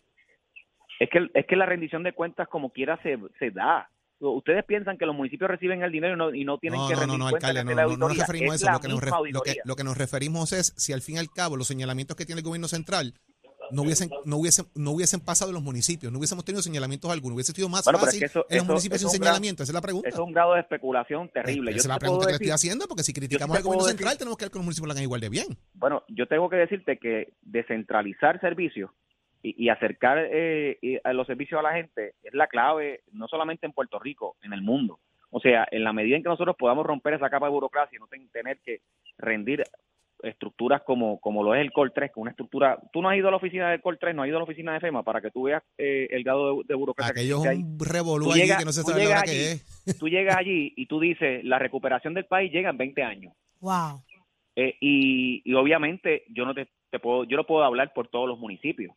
Es 0.98 1.08
que, 1.10 1.28
es 1.32 1.46
que 1.46 1.56
la 1.56 1.66
rendición 1.66 2.02
de 2.02 2.12
cuentas 2.12 2.48
como 2.48 2.70
quiera 2.72 3.00
se, 3.02 3.18
se 3.38 3.50
da. 3.50 3.88
ustedes 4.18 4.64
piensan 4.64 4.98
que 4.98 5.06
los 5.06 5.14
municipios 5.14 5.48
reciben 5.50 5.82
el 5.82 5.92
dinero 5.92 6.14
y 6.14 6.18
no, 6.18 6.34
y 6.34 6.44
no 6.44 6.58
tienen 6.58 6.80
No, 6.80 6.88
que 6.88 6.94
no, 6.94 7.00
no, 7.00 7.06
rendir 7.06 7.18
no, 7.18 7.30
cuentas 7.30 7.50
alcalde, 7.50 7.74
no, 7.74 7.82
no, 7.82 7.96
no 7.96 8.08
nos 8.08 8.18
referimos 8.18 8.50
a 8.50 8.54
Es 8.54 8.62
eso. 8.62 8.66
la 8.66 8.72
Lo 8.72 8.80
que, 8.80 8.88
nos 8.88 9.32
lo, 9.32 9.40
que, 9.42 9.56
lo 9.64 9.76
que 9.76 9.84
nos 9.84 9.96
referimos 9.96 10.52
es 10.52 10.74
si 10.76 10.92
al 10.92 11.00
fin 11.02 11.16
y 11.16 11.18
al 11.18 11.30
cabo 11.30 11.56
los 11.56 11.68
señalamientos 11.68 12.16
que 12.16 12.26
tiene 12.26 12.40
el 12.40 12.44
gobierno 12.44 12.68
central 12.68 13.14
no 13.72 13.82
hubiesen, 13.82 14.10
no 14.24 14.36
hubiesen, 14.36 14.66
no 14.74 14.90
hubiesen 14.92 15.20
pasado 15.20 15.50
en 15.50 15.54
los 15.54 15.62
municipios, 15.62 16.12
no 16.12 16.18
hubiésemos 16.18 16.44
tenido 16.44 16.62
señalamientos 16.62 17.10
algunos, 17.10 17.36
hubiese 17.36 17.52
sido 17.52 17.68
más 17.68 17.84
Bueno, 17.84 17.98
pero 17.98 18.08
es 18.10 18.14
fácil 18.14 18.20
que 18.20 18.26
eso- 18.26 18.46
en 18.48 18.56
los 18.56 18.64
eso- 18.64 18.72
municipios 18.72 19.00
sin 19.00 19.08
es 19.08 19.14
un 19.14 19.20
gran- 19.20 19.26
señalamiento. 19.34 19.62
Esa 19.62 19.70
es 19.70 19.74
la 19.74 19.80
pregunta. 19.80 20.08
Es 20.08 20.18
un 20.18 20.32
grado 20.32 20.54
de 20.54 20.60
especulación 20.60 21.28
terrible. 21.28 21.70
Esa 21.70 21.76
Yo 21.76 21.80
es 21.82 21.86
la 21.88 21.98
pregunta 21.98 22.26
que 22.26 22.30
le 22.32 22.36
estoy 22.36 22.46
decir- 22.46 22.54
haciendo, 22.54 22.86
porque 22.88 23.02
si 23.02 23.12
criticamos 23.12 23.56
al 23.56 23.62
gobierno 23.62 23.84
decir- 23.86 23.98
central, 23.98 24.18
tenemos 24.18 24.36
que 24.38 24.44
ver 24.44 24.52
que 24.52 24.58
los 24.58 24.64
municipios 24.64 24.86
lo 24.88 24.92
hagan 24.92 25.02
igual 25.04 25.20
de 25.20 25.28
bien. 25.28 25.46
Bueno, 25.74 26.02
yo 26.08 26.26
tengo 26.26 26.48
que 26.48 26.56
decirte 26.56 26.98
que 26.98 27.32
descentralizar 27.42 28.40
servicios 28.40 28.90
y, 29.42 29.64
y 29.64 29.68
acercar 29.70 30.18
eh, 30.30 30.78
y 30.82 30.98
a 31.02 31.12
los 31.12 31.26
servicios 31.26 31.58
a 31.58 31.62
la 31.62 31.72
gente 31.72 32.14
es 32.22 32.34
la 32.34 32.46
clave, 32.46 33.02
no 33.12 33.28
solamente 33.28 33.66
en 33.66 33.72
Puerto 33.72 33.98
Rico, 33.98 34.36
en 34.42 34.52
el 34.52 34.62
mundo. 34.62 34.98
O 35.30 35.40
sea, 35.40 35.66
en 35.70 35.84
la 35.84 35.92
medida 35.92 36.16
en 36.16 36.22
que 36.24 36.28
nosotros 36.28 36.56
podamos 36.58 36.84
romper 36.84 37.14
esa 37.14 37.30
capa 37.30 37.46
de 37.46 37.52
burocracia 37.52 37.96
y 37.96 38.00
no 38.00 38.08
ten- 38.08 38.28
tener 38.30 38.58
que 38.64 38.80
rendir 39.16 39.62
estructuras 40.22 40.82
como, 40.82 41.18
como 41.20 41.42
lo 41.42 41.54
es 41.54 41.60
el 41.60 41.72
Col 41.72 41.92
3, 41.94 42.08
que 42.10 42.12
es 42.12 42.22
una 42.22 42.30
estructura... 42.30 42.78
Tú 42.92 43.00
no 43.02 43.08
has 43.10 43.16
ido 43.16 43.28
a 43.28 43.30
la 43.30 43.36
oficina 43.38 43.70
del 43.70 43.80
Col 43.80 43.98
3, 43.98 44.14
no 44.14 44.22
has 44.22 44.28
ido 44.28 44.36
a 44.36 44.40
la 44.40 44.44
oficina 44.44 44.72
de 44.74 44.80
FEMA 44.80 45.02
para 45.02 45.20
que 45.20 45.30
tú 45.30 45.44
veas 45.44 45.62
eh, 45.78 46.08
el 46.10 46.22
grado 46.24 46.56
de, 46.58 46.62
de 46.68 46.74
burocracia 46.74 47.14
que 47.14 47.20
Aquello 47.20 47.36
es 47.38 47.46
existe 47.46 47.64
ahí. 47.66 47.72
un 47.72 47.78
revolú 47.86 48.24
Tú 48.26 48.32
allí 48.32 48.40
llegas- 48.42 48.58
que 48.58 48.64
no 48.64 48.72
se 48.72 48.82
sabe 48.82 48.98
la 48.98 49.04
llegas 49.04 49.18
hora 49.18 49.24
que 49.24 49.30
allí. 49.30 49.40
es. 49.86 49.98
Tú 49.98 50.08
llegas 50.08 50.36
allí 50.36 50.72
y 50.76 50.86
tú 50.86 51.00
dices, 51.00 51.44
la 51.44 51.58
recuperación 51.58 52.14
del 52.14 52.26
país 52.26 52.52
llega 52.52 52.70
en 52.70 52.76
20 52.78 53.02
años. 53.02 53.34
Wow. 53.60 54.02
Eh, 54.56 54.74
y, 54.80 55.42
y 55.44 55.54
obviamente 55.54 56.24
yo 56.28 56.44
no 56.44 56.54
te, 56.54 56.68
te 56.90 56.98
puedo 56.98 57.24
yo 57.24 57.36
no 57.36 57.44
puedo 57.44 57.62
hablar 57.64 57.92
por 57.94 58.08
todos 58.08 58.28
los 58.28 58.38
municipios 58.38 58.92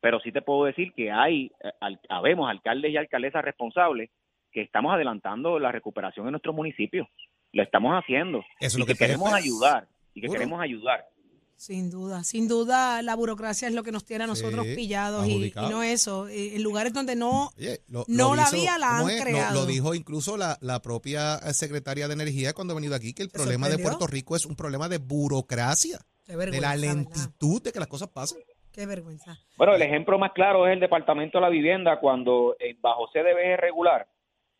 pero 0.00 0.20
sí 0.20 0.30
te 0.32 0.42
puedo 0.42 0.64
decir 0.64 0.92
que 0.94 1.10
hay 1.10 1.50
eh, 1.62 1.70
al- 1.80 2.00
habemos 2.08 2.48
alcaldes 2.48 2.92
y 2.92 2.96
alcaldesas 2.96 3.44
responsables 3.44 4.10
que 4.52 4.62
estamos 4.62 4.94
adelantando 4.94 5.58
la 5.58 5.72
recuperación 5.72 6.26
en 6.26 6.32
nuestros 6.32 6.54
municipios 6.54 7.08
lo 7.52 7.62
estamos 7.64 7.92
haciendo 7.94 8.38
Eso 8.60 8.66
es 8.68 8.76
y 8.76 8.78
lo 8.78 8.86
que, 8.86 8.92
que 8.92 8.98
queremos 9.00 9.32
ayudar 9.32 9.88
y 10.14 10.20
que 10.20 10.26
Seguro. 10.26 10.38
queremos 10.40 10.60
ayudar 10.62 11.06
Sin 11.56 11.90
duda, 11.90 12.24
sin 12.24 12.48
duda 12.48 13.02
la 13.02 13.14
burocracia 13.14 13.68
es 13.68 13.74
lo 13.74 13.82
que 13.84 13.92
nos 13.92 14.04
tiene 14.04 14.24
a 14.24 14.26
nosotros 14.26 14.66
Sí, 14.66 14.74
pillados 14.74 15.26
y, 15.28 15.52
no 15.70 15.82
eso, 15.82 16.26
eh, 16.28 16.56
en 16.56 16.62
lugares 16.62 16.92
donde 16.92 17.14
no, 17.14 17.50
Oye, 17.56 17.80
lo- 17.88 18.04
No 18.08 18.30
lo 18.30 18.34
la 18.36 18.42
hizo- 18.42 18.56
había, 18.56 18.78
la 18.78 18.88
¿cómo 18.98 19.06
han 19.08 19.10
es? 19.14 19.22
Creado. 19.22 19.54
Lo, 19.54 19.66
dijo 19.66 19.94
incluso 19.94 20.36
la, 20.36 20.58
la 20.60 20.82
propia 20.82 21.38
secretaria 21.52 22.08
de 22.08 22.14
Energía 22.14 22.52
cuando 22.52 22.72
ha 22.72 22.74
venido 22.74 22.94
aquí, 22.96 23.14
que 23.14 23.22
el 23.22 23.30
¿Te 23.30 23.38
problema 23.38 23.68
de? 23.68 23.78
Puerto 23.78 24.06
Rico 24.08 24.34
es 24.34 24.44
un 24.44 24.56
problema 24.56 24.88
de 24.88 24.98
burocracia, 24.98 25.98
qué 26.26 26.32
de 26.36 26.60
la 26.60 26.70
¿verdad? 26.70 26.76
lentitud 26.78 27.62
de 27.62 27.72
que 27.72 27.78
las 27.78 27.88
cosas 27.88 28.08
pasen. 28.08 28.38
Qué 28.72 28.86
vergüenza. 28.86 29.38
bueno 29.58 29.74
el 29.74 29.82
ejemplo 29.82 30.18
más 30.18 30.32
claro 30.32 30.66
es 30.66 30.72
el 30.72 30.80
departamento 30.80 31.36
de 31.38 31.42
la 31.42 31.50
vivienda 31.50 32.00
cuando 32.00 32.56
eh, 32.58 32.74
bajo 32.80 33.06
CDBG 33.12 33.60
regular 33.60 34.08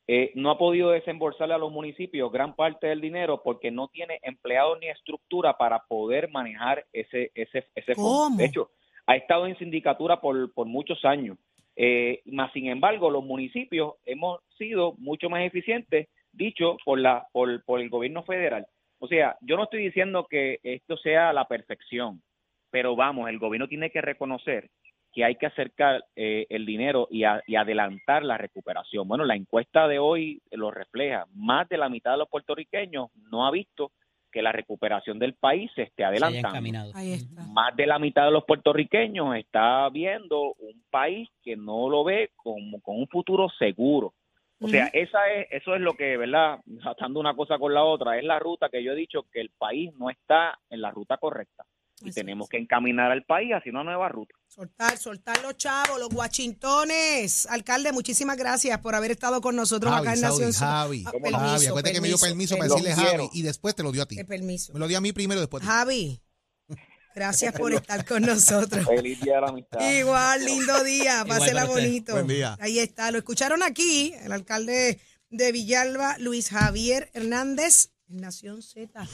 eh, 0.09 0.33
no 0.35 0.51
ha 0.51 0.59
podido 0.59 0.91
desembolsarle 0.91 1.55
a 1.55 1.59
los 1.59 1.71
municipios 1.71 2.33
gran 2.33 2.55
parte 2.55 2.89
del 2.89 3.01
dinero 3.01 3.41
porque 3.43 3.71
no 3.71 3.89
tiene 3.89 4.19
empleados 4.23 4.79
ni 4.81 4.89
estructura 4.89 5.57
para 5.57 5.81
poder 5.87 6.29
manejar 6.31 6.85
ese 6.93 7.31
ese 7.35 7.67
ese 7.75 7.95
fondo. 7.95 8.11
¿Cómo? 8.11 8.37
De 8.37 8.47
hecho, 8.47 8.71
ha 9.07 9.17
estado 9.17 9.47
en 9.47 9.57
sindicatura 9.59 10.21
por, 10.21 10.53
por 10.53 10.67
muchos 10.67 11.05
años. 11.05 11.39
Eh, 11.77 12.21
más 12.27 12.53
sin 12.53 12.69
embargo, 12.69 13.11
los 13.11 13.25
municipios 13.25 13.95
hemos 14.05 14.41
sido 14.59 14.95
mucho 14.99 15.31
más 15.31 15.43
eficientes, 15.43 16.09
dicho 16.33 16.77
por 16.85 16.99
la 16.99 17.27
por, 17.33 17.65
por 17.65 17.81
el 17.81 17.89
gobierno 17.89 18.25
federal. 18.25 18.67
O 18.99 19.07
sea, 19.07 19.37
yo 19.41 19.57
no 19.57 19.65
estoy 19.65 19.85
diciendo 19.85 20.27
que 20.29 20.59
esto 20.63 20.97
sea 20.97 21.33
la 21.33 21.47
perfección, 21.47 22.23
pero 22.71 22.97
vamos, 22.97 23.29
el 23.29 23.39
gobierno 23.39 23.69
tiene 23.69 23.91
que 23.91 24.01
reconocer 24.01 24.69
que 25.13 25.25
hay 25.25 25.37
que 25.37 25.47
acercar 25.47 26.05
eh, 26.17 26.47
el 26.49 26.65
dinero 26.67 27.07
y, 27.11 27.25
a- 27.25 27.43
y 27.47 27.57
adelantar 27.57 28.25
la 28.25 28.39
recuperación. 28.39 29.07
Bueno, 29.07 29.25
la 29.25 29.37
encuesta 29.37 29.87
de 29.89 29.99
hoy 29.99 30.41
lo 30.51 30.71
refleja. 30.71 31.27
Más 31.35 31.69
de 31.69 31.77
la 31.79 31.89
mitad 31.89 32.13
de 32.13 32.19
los 32.19 32.29
puertorriqueños 32.29 33.09
no 33.31 33.47
ha 33.47 33.51
visto 33.51 33.93
que 34.31 34.41
la 34.41 34.53
recuperación 34.53 35.19
del 35.19 35.35
país 35.35 35.71
se 35.75 35.83
esté 35.83 36.05
adelantando. 36.05 36.49
encaminado. 36.49 36.93
Ahí 36.95 37.13
está. 37.13 37.43
Más 37.43 37.77
de 37.77 37.87
la 37.87 37.99
mitad 37.99 38.25
de 38.25 38.31
los 38.31 38.45
puertorriqueños 38.45 39.37
está 39.37 39.87
viendo 39.91 40.55
un 40.59 40.83
país 40.91 41.29
que 41.43 41.55
no 41.57 41.91
lo 41.91 42.03
ve 42.03 42.31
como 42.37 42.81
con 42.81 42.97
un 42.99 43.07
futuro 43.09 43.51
seguro. 43.59 44.15
O 44.59 44.69
sea, 44.69 44.87
esa 44.95 45.29
es, 45.29 45.49
eso 45.51 45.75
es 45.75 45.81
lo 45.83 45.95
que, 45.95 46.17
¿verdad? 46.17 46.61
Atando 46.85 47.19
una 47.21 47.35
cosa 47.35 47.59
con 47.59 47.75
la 47.75 47.83
otra, 47.85 48.17
es 48.17 48.25
la 48.25 48.39
ruta 48.39 48.69
que 48.71 48.83
yo 48.83 48.93
he 48.93 48.97
dicho 48.97 49.25
que 49.31 49.41
el 49.41 49.51
país 49.59 49.93
no 49.99 50.09
está 50.09 50.59
en 50.71 50.81
la 50.81 50.91
ruta 50.93 51.17
correcta. 51.19 51.65
Y 52.05 52.09
Así 52.09 52.15
tenemos 52.21 52.47
es. 52.47 52.51
que 52.51 52.57
encaminar 52.59 53.11
al 53.13 53.25
país 53.25 53.51
hacia 53.53 53.71
una 53.73 53.85
nueva 53.85 54.09
ruta. 54.09 54.35
Soltar, 54.49 54.97
soltar 54.99 55.41
los 55.43 55.57
chavos, 55.57 55.99
los 56.01 56.09
guachintones. 56.09 57.47
Alcalde, 57.47 57.93
muchísimas 57.93 58.37
gracias 58.37 58.79
por 58.81 58.95
haber 58.95 59.11
estado 59.13 59.41
con 59.41 59.57
nosotros 59.57 59.93
acá 59.93 60.05
Javi, 60.11 60.19
en 60.19 60.21
Saudi, 60.21 60.45
Nación. 60.47 60.69
Javi, 60.69 61.05
Ah, 61.07 61.11
¿Cómo 61.13 61.31
no? 61.31 61.39
Javi, 61.39 61.67
acuérdate 61.67 61.93
que 61.95 62.01
me 62.01 62.09
dio 62.09 62.19
permiso 62.19 62.57
para 62.57 62.69
decirle 62.69 62.95
quiero. 62.95 63.11
Javi 63.11 63.29
y 63.33 63.43
después 63.43 63.75
te 63.75 63.83
lo 63.83 63.93
dio 63.93 64.03
a 64.03 64.07
ti. 64.07 64.19
Eh, 64.19 64.25
permiso. 64.25 64.73
Me 64.73 64.79
lo 64.81 64.89
dio 64.89 64.99
a 64.99 65.01
mí 65.01 65.13
primero 65.13 65.41
y 65.41 65.43
después. 65.43 65.63
a 65.63 65.67
ti. 65.67 65.71
Javi, 65.71 66.21
gracias 67.15 67.53
por 67.55 67.73
estar 67.75 68.05
con 68.05 68.23
nosotros. 68.23 68.87
Feliz 68.87 69.21
día 69.21 69.37
de 69.37 69.41
la 69.43 69.49
amistad. 69.49 69.81
Igual, 69.81 70.45
lindo 70.45 70.85
día, 70.85 71.25
pásela 71.27 71.65
bonito. 71.67 72.13
Buen 72.13 72.27
día. 72.27 72.57
Ahí 72.61 72.79
está, 72.79 73.11
lo 73.11 73.19
escucharon 73.19 73.63
aquí, 73.63 74.15
el 74.23 74.33
alcalde 74.33 74.99
de 75.31 75.53
Villalba, 75.53 76.17
Luis 76.19 76.51
Javier 76.51 77.11
Hernández, 77.15 77.91
Nación 78.13 78.63
Z. 78.63 79.07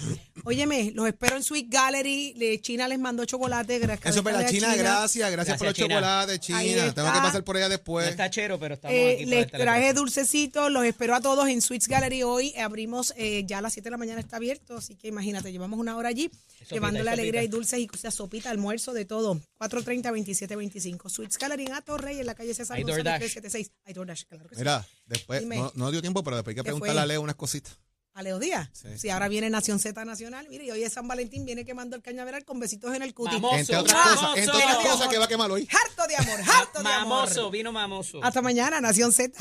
Óyeme, 0.44 0.92
los 0.94 1.06
espero 1.08 1.36
en 1.36 1.42
Sweet 1.42 1.66
Gallery, 1.68 2.32
de 2.34 2.60
China 2.60 2.88
les 2.88 2.98
mandó 2.98 3.24
chocolate. 3.24 3.78
gracias 3.78 4.06
Eso 4.10 4.18
es 4.20 4.24
para 4.24 4.42
la 4.42 4.48
China, 4.50 4.74
gracias, 4.76 5.30
gracias, 5.30 5.58
por 5.58 5.66
los 5.68 5.74
China. 5.76 5.88
chocolates, 5.88 6.40
China. 6.40 6.94
Tengo 6.94 7.12
que 7.12 7.18
pasar 7.18 7.44
por 7.44 7.56
allá 7.56 7.66
No 7.66 7.70
después. 7.70 8.08
está 8.08 8.30
chero, 8.30 8.58
pero 8.58 8.74
estamos 8.74 8.94
Eh, 8.94 9.12
aquí 9.14 9.24
para 9.26 9.36
les 9.40 9.50
traje 9.50 9.92
dulcecitos, 9.94 10.70
los 10.70 10.84
espero 10.84 11.14
a 11.14 11.20
todos 11.20 11.48
en 11.48 11.60
Sweets 11.60 11.88
Gallery 11.88 12.22
hoy. 12.22 12.54
Abrimos 12.56 13.12
eh, 13.16 13.44
ya 13.46 13.58
a 13.58 13.62
las 13.62 13.72
7 13.72 13.86
de 13.86 13.90
la 13.92 13.96
mañana, 13.96 14.20
está 14.20 14.36
abierto, 14.36 14.76
así 14.76 14.94
que 14.96 15.08
imagínate, 15.08 15.52
llevamos 15.52 15.78
una 15.78 15.96
hora 15.96 16.08
allí, 16.08 16.30
Sopita, 16.58 16.74
llevándole 16.74 17.10
y 17.10 17.12
alegría 17.12 17.42
y 17.42 17.48
dulces 17.48 17.78
y 17.80 17.86
cosas, 17.86 18.14
sopita, 18.14 18.50
almuerzo, 18.50 18.92
de 18.92 19.04
todo. 19.04 19.40
430-2725. 19.60 21.08
Sweets 21.08 21.38
Gallery 21.38 21.66
en 21.66 21.72
Ato 21.72 21.96
Rey, 21.98 22.20
en 22.20 22.26
la 22.26 22.34
calle 22.34 22.54
César 22.54 22.78
González 22.80 23.04
DoorDash. 23.04 23.18
376. 23.18 23.72
Hay 23.84 23.94
DoorDash, 23.94 24.24
claro 24.24 24.48
que 24.48 24.54
sí. 24.54 24.60
Mira, 24.60 24.86
después, 25.06 25.44
no, 25.44 25.72
no 25.74 25.90
dio 25.90 26.00
tiempo, 26.00 26.22
pero 26.22 26.36
después 26.36 26.52
hay 26.52 26.56
que 26.56 26.60
¿Qué 26.60 26.64
preguntarle 26.64 26.94
fue? 26.94 27.02
a 27.02 27.06
Leo 27.06 27.20
unas 27.22 27.36
cositas. 27.36 27.78
A 28.18 28.22
Leo 28.22 28.40
Díaz. 28.40 28.68
Sí. 28.72 28.88
Si 28.98 29.10
ahora 29.10 29.28
viene 29.28 29.48
Nación 29.48 29.78
Z 29.78 30.04
Nacional, 30.04 30.48
mire, 30.50 30.64
y 30.64 30.72
hoy 30.72 30.82
es 30.82 30.92
San 30.92 31.06
Valentín, 31.06 31.44
viene 31.44 31.64
quemando 31.64 31.94
el 31.94 32.02
cañaveral 32.02 32.44
con 32.44 32.58
besitos 32.58 32.92
en 32.92 33.02
el 33.02 33.14
cuti. 33.14 33.36
Vamos. 33.36 33.58
Entre 33.60 33.76
Mamoso, 33.76 33.94
otras 33.94 34.02
cosas, 34.02 34.22
mamoso. 34.22 34.38
entre 34.40 34.56
otras 34.56 34.76
cosas 34.78 35.08
que 35.08 35.18
va 35.18 35.24
a 35.26 35.28
quemar 35.28 35.50
hoy. 35.52 35.68
Harto 35.70 36.06
de 36.08 36.16
amor, 36.16 36.40
harto 36.40 36.82
de 36.82 36.88
amor. 36.88 37.18
Mamoso, 37.20 37.50
vino 37.52 37.70
mamoso. 37.70 38.18
Hasta 38.24 38.42
mañana, 38.42 38.80
Nación 38.80 39.12
Z. 39.12 39.38